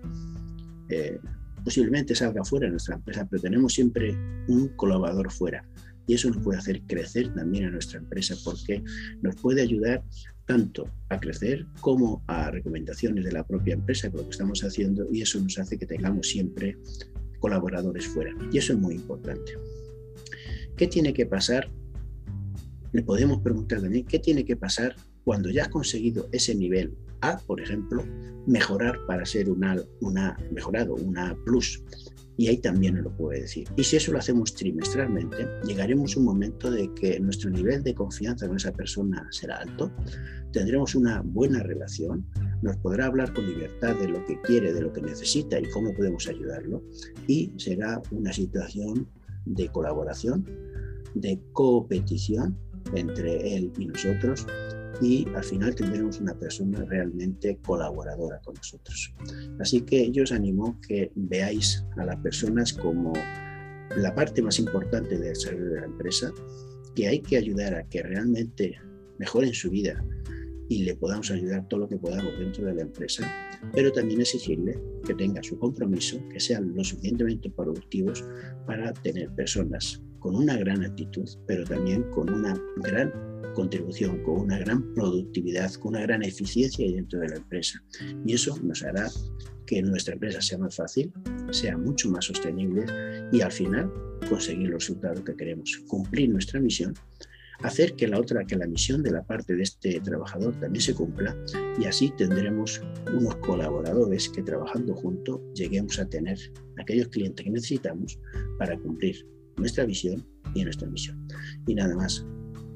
Eh, 0.89 1.19
posiblemente 1.63 2.15
salga 2.15 2.43
fuera 2.43 2.65
de 2.65 2.71
nuestra 2.71 2.95
empresa, 2.95 3.27
pero 3.29 3.41
tenemos 3.41 3.73
siempre 3.73 4.15
un 4.47 4.69
colaborador 4.75 5.31
fuera. 5.31 5.65
Y 6.07 6.15
eso 6.15 6.29
nos 6.29 6.43
puede 6.43 6.59
hacer 6.59 6.81
crecer 6.83 7.33
también 7.33 7.65
a 7.65 7.71
nuestra 7.71 7.99
empresa 7.99 8.35
porque 8.43 8.83
nos 9.21 9.35
puede 9.35 9.61
ayudar 9.61 10.03
tanto 10.45 10.89
a 11.09 11.19
crecer 11.19 11.65
como 11.79 12.23
a 12.27 12.51
recomendaciones 12.51 13.23
de 13.23 13.31
la 13.31 13.45
propia 13.45 13.75
empresa 13.75 14.09
con 14.09 14.21
lo 14.21 14.25
que 14.25 14.31
estamos 14.31 14.63
haciendo 14.63 15.07
y 15.11 15.21
eso 15.21 15.39
nos 15.39 15.57
hace 15.59 15.77
que 15.77 15.85
tengamos 15.85 16.27
siempre 16.27 16.77
colaboradores 17.39 18.07
fuera. 18.07 18.31
Y 18.51 18.57
eso 18.57 18.73
es 18.73 18.79
muy 18.79 18.95
importante. 18.95 19.53
¿Qué 20.75 20.87
tiene 20.87 21.13
que 21.13 21.25
pasar 21.25 21.69
le 22.91 23.03
podemos 23.03 23.41
preguntar 23.41 23.81
también 23.81 24.05
qué 24.05 24.19
tiene 24.19 24.43
que 24.43 24.55
pasar 24.55 24.95
cuando 25.23 25.49
ya 25.49 25.63
has 25.63 25.69
conseguido 25.69 26.27
ese 26.31 26.55
nivel 26.55 26.93
A, 27.21 27.37
por 27.37 27.61
ejemplo, 27.61 28.03
mejorar 28.47 28.97
para 29.07 29.25
ser 29.25 29.49
una, 29.49 29.77
una 30.01 30.37
mejorado, 30.51 30.95
una 30.95 31.35
plus. 31.45 31.83
Y 32.37 32.47
ahí 32.47 32.57
también 32.57 33.01
lo 33.03 33.15
puede 33.15 33.41
decir. 33.41 33.67
Y 33.75 33.83
si 33.83 33.97
eso 33.97 34.11
lo 34.11 34.17
hacemos 34.17 34.55
trimestralmente, 34.55 35.47
llegaremos 35.65 36.15
a 36.15 36.19
un 36.19 36.25
momento 36.25 36.71
de 36.71 36.91
que 36.95 37.19
nuestro 37.19 37.49
nivel 37.51 37.83
de 37.83 37.93
confianza 37.93 38.47
con 38.47 38.57
esa 38.57 38.71
persona 38.71 39.27
será 39.31 39.57
alto, 39.57 39.91
tendremos 40.51 40.95
una 40.95 41.21
buena 41.21 41.61
relación, 41.61 42.25
nos 42.61 42.77
podrá 42.77 43.07
hablar 43.07 43.33
con 43.33 43.45
libertad 43.45 43.95
de 43.95 44.07
lo 44.07 44.25
que 44.25 44.39
quiere, 44.41 44.73
de 44.73 44.81
lo 44.81 44.91
que 44.91 45.01
necesita 45.01 45.59
y 45.59 45.69
cómo 45.69 45.93
podemos 45.93 46.27
ayudarlo. 46.27 46.81
Y 47.27 47.51
será 47.57 48.01
una 48.11 48.33
situación 48.33 49.07
de 49.45 49.67
colaboración, 49.67 50.45
de 51.13 51.39
competición 51.53 52.57
entre 52.95 53.55
él 53.55 53.71
y 53.77 53.85
nosotros 53.85 54.47
y 55.01 55.27
al 55.35 55.43
final 55.43 55.75
tendremos 55.75 56.19
una 56.19 56.37
persona 56.37 56.85
realmente 56.85 57.57
colaboradora 57.65 58.39
con 58.45 58.53
nosotros. 58.55 59.13
Así 59.59 59.81
que 59.81 60.11
yo 60.11 60.23
os 60.23 60.31
animo 60.31 60.79
que 60.87 61.11
veáis 61.15 61.83
a 61.97 62.05
las 62.05 62.17
personas 62.17 62.71
como 62.73 63.13
la 63.97 64.13
parte 64.13 64.41
más 64.41 64.59
importante 64.59 65.17
del 65.17 65.33
desarrollo 65.33 65.71
de 65.71 65.79
la 65.81 65.85
empresa, 65.87 66.31
que 66.95 67.07
hay 67.07 67.19
que 67.19 67.37
ayudar 67.37 67.73
a 67.73 67.87
que 67.87 68.03
realmente 68.03 68.75
mejoren 69.17 69.53
su 69.53 69.69
vida 69.69 70.03
y 70.69 70.83
le 70.83 70.95
podamos 70.95 71.29
ayudar 71.31 71.67
todo 71.67 71.81
lo 71.81 71.89
que 71.89 71.97
podamos 71.97 72.37
dentro 72.39 72.65
de 72.65 72.75
la 72.75 72.83
empresa, 72.83 73.29
pero 73.73 73.91
también 73.91 74.21
exigirle 74.21 74.79
que 75.05 75.13
tenga 75.13 75.43
su 75.43 75.57
compromiso, 75.59 76.17
que 76.29 76.39
sean 76.39 76.73
lo 76.73 76.83
suficientemente 76.83 77.49
productivos 77.49 78.23
para 78.65 78.93
tener 78.93 79.29
personas 79.31 80.01
con 80.21 80.35
una 80.35 80.55
gran 80.55 80.83
actitud, 80.83 81.27
pero 81.47 81.65
también 81.65 82.03
con 82.11 82.29
una 82.29 82.55
gran 82.77 83.11
contribución, 83.53 84.23
con 84.23 84.41
una 84.41 84.59
gran 84.59 84.93
productividad, 84.93 85.73
con 85.73 85.95
una 85.95 86.03
gran 86.03 86.23
eficiencia 86.23 86.89
dentro 86.89 87.19
de 87.19 87.29
la 87.29 87.35
empresa. 87.35 87.83
Y 88.25 88.33
eso 88.33 88.57
nos 88.63 88.83
hará 88.83 89.09
que 89.65 89.81
nuestra 89.81 90.13
empresa 90.13 90.39
sea 90.41 90.59
más 90.59 90.75
fácil, 90.75 91.11
sea 91.51 91.77
mucho 91.77 92.09
más 92.09 92.25
sostenible 92.25 92.85
y 93.31 93.41
al 93.41 93.51
final 93.51 93.91
conseguir 94.29 94.69
los 94.69 94.83
resultados 94.83 95.21
que 95.21 95.35
queremos, 95.35 95.83
cumplir 95.87 96.29
nuestra 96.29 96.59
misión, 96.59 96.93
hacer 97.63 97.95
que 97.95 98.07
la 98.07 98.19
otra, 98.19 98.45
que 98.45 98.55
la 98.55 98.67
misión 98.67 99.03
de 99.03 99.11
la 99.11 99.23
parte 99.23 99.55
de 99.55 99.63
este 99.63 99.99
trabajador 100.01 100.53
también 100.59 100.81
se 100.81 100.93
cumpla 100.93 101.35
y 101.79 101.85
así 101.85 102.13
tendremos 102.17 102.81
unos 103.13 103.35
colaboradores 103.37 104.29
que 104.29 104.43
trabajando 104.43 104.93
juntos 104.95 105.41
lleguemos 105.55 105.99
a 105.99 106.07
tener 106.07 106.37
aquellos 106.77 107.07
clientes 107.09 107.43
que 107.43 107.51
necesitamos 107.51 108.19
para 108.57 108.77
cumplir 108.79 109.25
nuestra 109.61 109.85
visión 109.85 110.25
y 110.53 110.63
nuestra 110.63 110.89
misión. 110.89 111.25
Y 111.67 111.75
nada 111.75 111.95
más, 111.95 112.25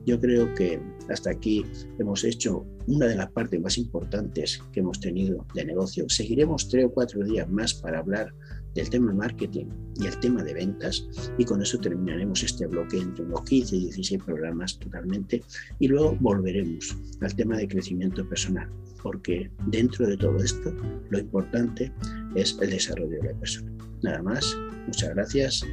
yo 0.06 0.20
creo 0.20 0.54
que 0.54 0.80
hasta 1.10 1.32
aquí 1.32 1.66
hemos 2.00 2.24
hecho 2.24 2.66
una 2.88 3.08
de 3.08 3.16
las 3.16 3.32
partes 3.32 3.60
más 3.60 3.78
importantes 3.78 4.62
que 4.72 4.80
hemos 4.80 5.00
tenido 5.00 5.46
de 5.54 5.66
negocio. 5.66 6.06
Seguiremos 6.08 6.70
tres 6.70 6.86
o 6.86 6.92
cuatro 6.92 7.24
días 7.24 7.50
más 7.50 7.74
para 7.74 8.00
hablar 8.00 8.34
del 8.76 8.90
tema 8.90 9.14
marketing 9.14 9.66
y 10.00 10.06
el 10.06 10.20
tema 10.20 10.44
de 10.44 10.54
ventas 10.54 11.08
y 11.38 11.46
con 11.46 11.62
eso 11.62 11.80
terminaremos 11.80 12.44
este 12.44 12.68
bloque 12.68 12.98
entre 12.98 13.24
unos 13.24 13.44
15 13.44 13.76
y 13.78 13.80
16 13.86 14.24
programas 14.24 14.78
totalmente 14.80 15.42
y 15.80 15.88
luego 15.88 16.18
volveremos 16.20 16.96
al 17.22 17.34
tema 17.36 17.58
de 17.58 17.70
crecimiento 17.70 18.28
personal 18.28 18.70
porque 19.02 19.50
dentro 19.68 20.06
de 20.06 20.18
todo 20.18 20.38
esto 20.38 20.74
lo 21.10 21.20
importante 21.20 21.92
es 22.36 22.58
el 22.62 22.72
desarrollo 22.72 23.22
de 23.22 23.32
la 23.32 23.40
persona. 23.40 23.72
Nada 24.04 24.22
más, 24.22 24.58
muchas 24.88 25.16
gracias 25.16 25.66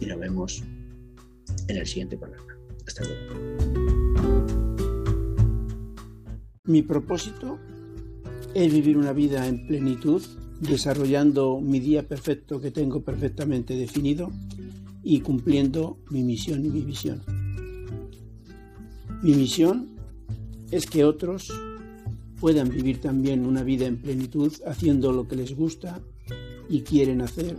y 0.00 0.06
nos 0.06 0.18
vemos 0.18 0.62
en 1.68 1.76
el 1.76 1.86
siguiente 1.86 2.16
programa. 2.16 2.56
Hasta 2.86 3.04
luego. 3.04 3.54
Mi 6.66 6.82
propósito 6.82 7.58
es 8.54 8.72
vivir 8.72 8.96
una 8.96 9.12
vida 9.12 9.46
en 9.46 9.66
plenitud, 9.66 10.22
desarrollando 10.60 11.60
mi 11.60 11.80
día 11.80 12.06
perfecto 12.06 12.60
que 12.60 12.70
tengo 12.70 13.02
perfectamente 13.02 13.74
definido 13.76 14.30
y 15.02 15.20
cumpliendo 15.20 15.98
mi 16.10 16.22
misión 16.22 16.64
y 16.64 16.70
mi 16.70 16.80
visión. 16.80 17.22
Mi 19.22 19.34
misión 19.34 19.90
es 20.70 20.86
que 20.86 21.04
otros 21.04 21.52
puedan 22.40 22.68
vivir 22.68 23.00
también 23.00 23.46
una 23.46 23.62
vida 23.62 23.86
en 23.86 23.96
plenitud 23.96 24.52
haciendo 24.66 25.12
lo 25.12 25.28
que 25.28 25.36
les 25.36 25.54
gusta 25.54 26.00
y 26.68 26.80
quieren 26.80 27.20
hacer, 27.20 27.56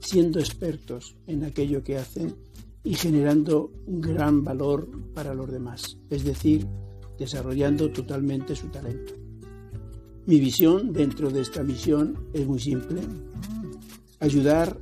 siendo 0.00 0.38
expertos 0.38 1.16
en 1.26 1.44
aquello 1.44 1.82
que 1.82 1.96
hacen 1.96 2.34
y 2.82 2.94
generando 2.94 3.70
un 3.86 4.00
gran 4.00 4.42
valor 4.42 4.88
para 5.14 5.34
los 5.34 5.50
demás, 5.50 5.98
es 6.08 6.24
decir, 6.24 6.66
desarrollando 7.18 7.90
totalmente 7.90 8.56
su 8.56 8.68
talento. 8.68 9.14
Mi 10.26 10.40
visión 10.40 10.92
dentro 10.92 11.30
de 11.30 11.42
esta 11.42 11.62
misión 11.62 12.28
es 12.32 12.46
muy 12.46 12.60
simple, 12.60 13.00
ayudar 14.20 14.78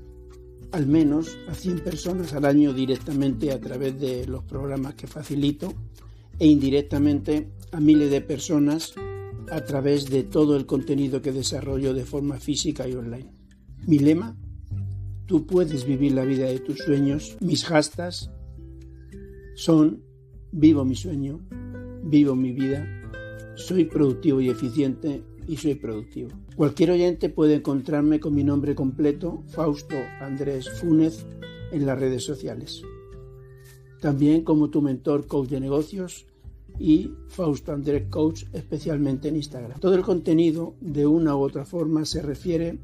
al 0.73 0.87
menos 0.87 1.39
a 1.49 1.55
100 1.55 1.81
personas 1.81 2.33
al 2.35 2.45
año 2.45 2.73
directamente 2.73 3.53
a 3.53 3.61
través 3.61 3.99
de 3.99 4.27
los 4.27 4.45
programas 4.45 4.95
que 4.95 5.07
facilito 5.07 5.73
e 6.39 6.47
indirectamente 6.47 7.51
a 7.73 7.81
miles 7.81 8.11
de 8.11 8.21
personas 8.21 8.95
a 9.51 9.65
través 9.65 10.11
de 10.11 10.25
todo 10.25 10.57
el 10.57 10.67
contenido 10.67 11.23
que 11.23 11.33
desarrollo 11.33 11.95
de 11.95 12.05
forma 12.05 12.39
física 12.39 12.87
y 12.87 12.95
online. 12.95 13.33
Mi 13.87 13.99
lema 13.99 14.37
Tú 15.29 15.45
puedes 15.45 15.85
vivir 15.85 16.13
la 16.13 16.25
vida 16.25 16.47
de 16.47 16.59
tus 16.59 16.79
sueños. 16.79 17.37
Mis 17.41 17.67
hashtags 17.67 18.31
son 19.57 20.03
vivo 20.53 20.87
mi 20.87 20.97
sueño, 20.97 21.47
vivo 22.03 22.35
mi 22.35 22.53
vida, 22.53 22.89
soy 23.55 23.85
productivo 23.85 24.41
y 24.41 24.49
eficiente 24.49 25.23
y 25.47 25.59
soy 25.59 25.75
productivo. 25.75 26.31
Cualquier 26.57 26.93
oyente 26.93 27.29
puede 27.29 27.57
encontrarme 27.57 28.21
con 28.21 28.35
mi 28.35 28.43
nombre 28.43 28.75
completo, 28.75 29.43
Fausto 29.49 29.97
Andrés 30.23 30.71
Fúnez, 30.81 31.27
en 31.73 31.85
las 31.85 32.01
redes 32.01 32.25
sociales. 32.25 32.83
También 34.01 34.45
como 34.45 34.71
tu 34.71 34.81
mentor 34.81 35.27
coach 35.27 35.51
de 35.51 35.61
negocios 35.61 36.27
y 36.79 37.11
Fausto 37.29 37.73
Andrés 37.73 38.07
Coach 38.09 38.45
especialmente 38.55 39.29
en 39.29 39.37
Instagram. 39.37 39.79
Todo 39.79 39.95
el 39.95 40.03
contenido 40.03 40.75
de 40.81 41.07
una 41.07 41.37
u 41.37 41.41
otra 41.41 41.67
forma 41.67 42.07
se 42.07 42.23
refiere 42.23 42.79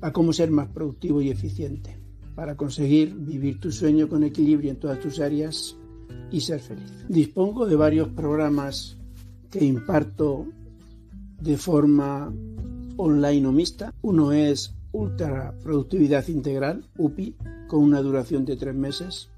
a 0.00 0.12
cómo 0.12 0.32
ser 0.32 0.50
más 0.50 0.68
productivo 0.68 1.20
y 1.20 1.30
eficiente 1.30 1.96
para 2.34 2.56
conseguir 2.56 3.14
vivir 3.14 3.60
tu 3.60 3.70
sueño 3.70 4.08
con 4.08 4.24
equilibrio 4.24 4.70
en 4.70 4.78
todas 4.78 5.00
tus 5.00 5.20
áreas 5.20 5.76
y 6.30 6.40
ser 6.40 6.60
feliz. 6.60 6.90
Dispongo 7.08 7.66
de 7.66 7.76
varios 7.76 8.08
programas 8.08 8.96
que 9.50 9.64
imparto 9.64 10.46
de 11.40 11.56
forma 11.56 12.32
online 12.96 13.46
o 13.46 13.52
mixta. 13.52 13.92
Uno 14.02 14.32
es 14.32 14.74
Ultra 14.92 15.54
Productividad 15.62 16.26
Integral, 16.28 16.84
UPI, 16.98 17.34
con 17.68 17.82
una 17.82 18.00
duración 18.00 18.44
de 18.44 18.56
tres 18.56 18.74
meses. 18.74 19.28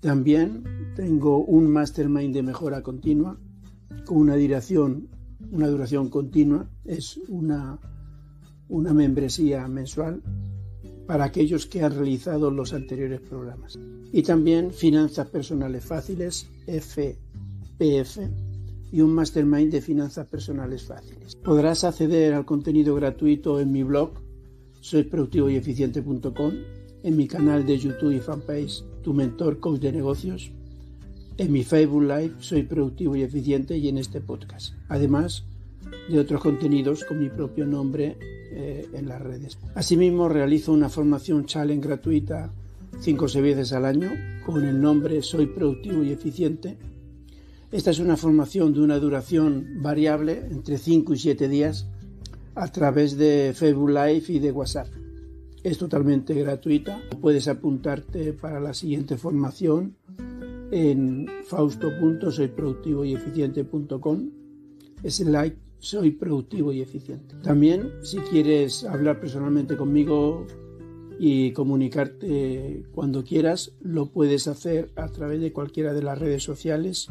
También 0.00 0.64
tengo 0.96 1.38
un 1.38 1.70
Mastermind 1.70 2.34
de 2.34 2.42
Mejora 2.42 2.82
Continua 2.82 3.38
con 4.04 4.18
una 4.18 4.36
duración, 4.36 5.08
una 5.50 5.68
duración 5.68 6.10
continua. 6.10 6.68
Es 6.84 7.18
una 7.28 7.78
una 8.68 8.92
membresía 8.92 9.66
mensual 9.68 10.22
para 11.06 11.24
aquellos 11.24 11.66
que 11.66 11.82
han 11.82 11.94
realizado 11.94 12.50
los 12.50 12.72
anteriores 12.72 13.20
programas. 13.20 13.78
Y 14.12 14.22
también 14.22 14.72
Finanzas 14.72 15.28
Personales 15.28 15.84
Fáciles, 15.84 16.48
FPF, 16.66 18.18
y 18.94 19.00
un 19.00 19.12
Mastermind 19.12 19.72
de 19.72 19.80
Finanzas 19.80 20.28
Personales 20.28 20.84
Fáciles. 20.84 21.34
Podrás 21.34 21.82
acceder 21.82 22.32
al 22.32 22.44
contenido 22.44 22.94
gratuito 22.94 23.58
en 23.58 23.72
mi 23.72 23.82
blog, 23.82 24.12
soyproductivoyeficiente.com, 24.80 26.52
en 27.02 27.16
mi 27.16 27.26
canal 27.26 27.66
de 27.66 27.76
YouTube 27.76 28.12
y 28.12 28.20
fanpage, 28.20 28.84
Tu 29.02 29.12
Mentor 29.12 29.58
Coach 29.58 29.80
de 29.80 29.90
Negocios, 29.90 30.52
en 31.38 31.50
mi 31.50 31.64
Facebook 31.64 32.04
Live, 32.04 32.34
Soy 32.38 32.62
Productivo 32.62 33.16
y 33.16 33.22
Eficiente, 33.22 33.76
y 33.76 33.88
en 33.88 33.98
este 33.98 34.20
podcast. 34.20 34.74
Además 34.88 35.44
de 36.08 36.20
otros 36.20 36.40
contenidos 36.40 37.04
con 37.04 37.18
mi 37.18 37.28
propio 37.28 37.66
nombre 37.66 38.16
eh, 38.56 38.88
en 38.92 39.08
las 39.08 39.20
redes. 39.20 39.58
Asimismo, 39.74 40.28
realizo 40.28 40.72
una 40.72 40.88
formación 40.88 41.44
challenge 41.44 41.86
gratuita 41.86 42.52
cinco 43.00 43.24
o 43.24 43.28
seis 43.28 43.42
veces 43.42 43.72
al 43.72 43.84
año 43.84 44.12
con 44.46 44.64
el 44.64 44.80
nombre 44.80 45.20
Soy 45.22 45.46
Productivo 45.46 46.04
y 46.04 46.12
Eficiente. 46.12 46.78
Esta 47.72 47.90
es 47.90 47.98
una 47.98 48.16
formación 48.16 48.72
de 48.72 48.80
una 48.80 49.00
duración 49.00 49.82
variable 49.82 50.46
entre 50.48 50.78
5 50.78 51.14
y 51.14 51.18
7 51.18 51.48
días 51.48 51.88
a 52.54 52.70
través 52.70 53.16
de 53.16 53.52
Facebook 53.52 53.90
Live 53.90 54.26
y 54.28 54.38
de 54.38 54.52
WhatsApp. 54.52 54.86
Es 55.64 55.78
totalmente 55.78 56.34
gratuita. 56.34 57.02
Puedes 57.20 57.48
apuntarte 57.48 58.32
para 58.32 58.60
la 58.60 58.72
siguiente 58.74 59.16
formación 59.16 59.96
en 60.70 61.26
fausto.soyproductivoyeficiente.com 61.48 64.30
like 65.26 65.63
soy 65.84 66.12
productivo 66.12 66.72
y 66.72 66.80
eficiente. 66.80 67.36
También, 67.42 67.90
si 68.02 68.16
quieres 68.18 68.84
hablar 68.84 69.20
personalmente 69.20 69.76
conmigo 69.76 70.46
y 71.18 71.52
comunicarte 71.52 72.86
cuando 72.92 73.22
quieras, 73.22 73.72
lo 73.80 74.10
puedes 74.10 74.48
hacer 74.48 74.90
a 74.96 75.08
través 75.08 75.40
de 75.40 75.52
cualquiera 75.52 75.92
de 75.92 76.02
las 76.02 76.18
redes 76.18 76.42
sociales 76.42 77.08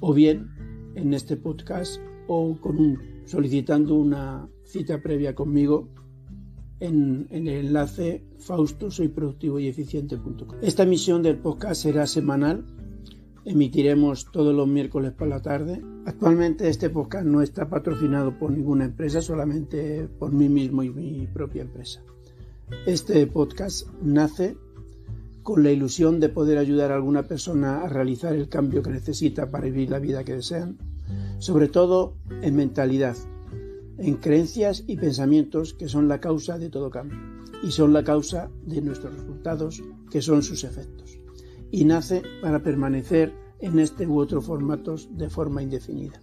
o 0.00 0.14
bien 0.14 0.48
en 0.94 1.12
este 1.12 1.36
podcast 1.36 2.00
o 2.28 2.56
solicitando 3.24 3.96
una 3.96 4.48
cita 4.64 5.02
previa 5.02 5.34
conmigo 5.34 5.88
en, 6.82 7.28
el 7.30 7.48
enlace 7.48 8.24
fausto 8.38 8.90
soy 8.90 9.08
productivo 9.08 9.58
y 9.58 9.68
eficiente.com. 9.68 10.58
Esta 10.62 10.82
emisión 10.82 11.22
del 11.22 11.38
podcast 11.38 11.82
será 11.82 12.06
semanal. 12.06 12.64
Emitiremos 13.44 14.30
todos 14.30 14.54
los 14.54 14.68
miércoles 14.68 15.10
por 15.10 15.26
la 15.26 15.42
tarde. 15.42 15.82
Actualmente 16.06 16.68
este 16.68 16.90
podcast 16.90 17.26
no 17.26 17.42
está 17.42 17.68
patrocinado 17.68 18.38
por 18.38 18.52
ninguna 18.52 18.84
empresa, 18.84 19.20
solamente 19.20 20.08
por 20.20 20.30
mí 20.32 20.48
mismo 20.48 20.84
y 20.84 20.90
mi 20.90 21.26
propia 21.26 21.62
empresa. 21.62 22.00
Este 22.86 23.26
podcast 23.26 23.88
nace 24.00 24.56
con 25.42 25.64
la 25.64 25.72
ilusión 25.72 26.20
de 26.20 26.28
poder 26.28 26.56
ayudar 26.56 26.92
a 26.92 26.94
alguna 26.94 27.24
persona 27.24 27.82
a 27.82 27.88
realizar 27.88 28.32
el 28.32 28.48
cambio 28.48 28.80
que 28.80 28.90
necesita 28.90 29.50
para 29.50 29.64
vivir 29.64 29.90
la 29.90 29.98
vida 29.98 30.22
que 30.22 30.36
desean, 30.36 30.78
sobre 31.38 31.66
todo 31.66 32.14
en 32.42 32.54
mentalidad, 32.54 33.16
en 33.98 34.18
creencias 34.18 34.84
y 34.86 34.96
pensamientos 34.96 35.74
que 35.74 35.88
son 35.88 36.06
la 36.06 36.20
causa 36.20 36.58
de 36.58 36.70
todo 36.70 36.90
cambio 36.90 37.18
y 37.64 37.72
son 37.72 37.92
la 37.92 38.04
causa 38.04 38.50
de 38.64 38.80
nuestros 38.82 39.14
resultados 39.14 39.82
que 40.10 40.22
son 40.22 40.44
sus 40.44 40.62
efectos. 40.62 41.11
Y 41.72 41.86
nace 41.86 42.22
para 42.42 42.60
permanecer 42.60 43.32
en 43.58 43.78
este 43.78 44.06
u 44.06 44.20
otro 44.20 44.42
formatos 44.42 45.08
de 45.16 45.30
forma 45.30 45.62
indefinida. 45.62 46.20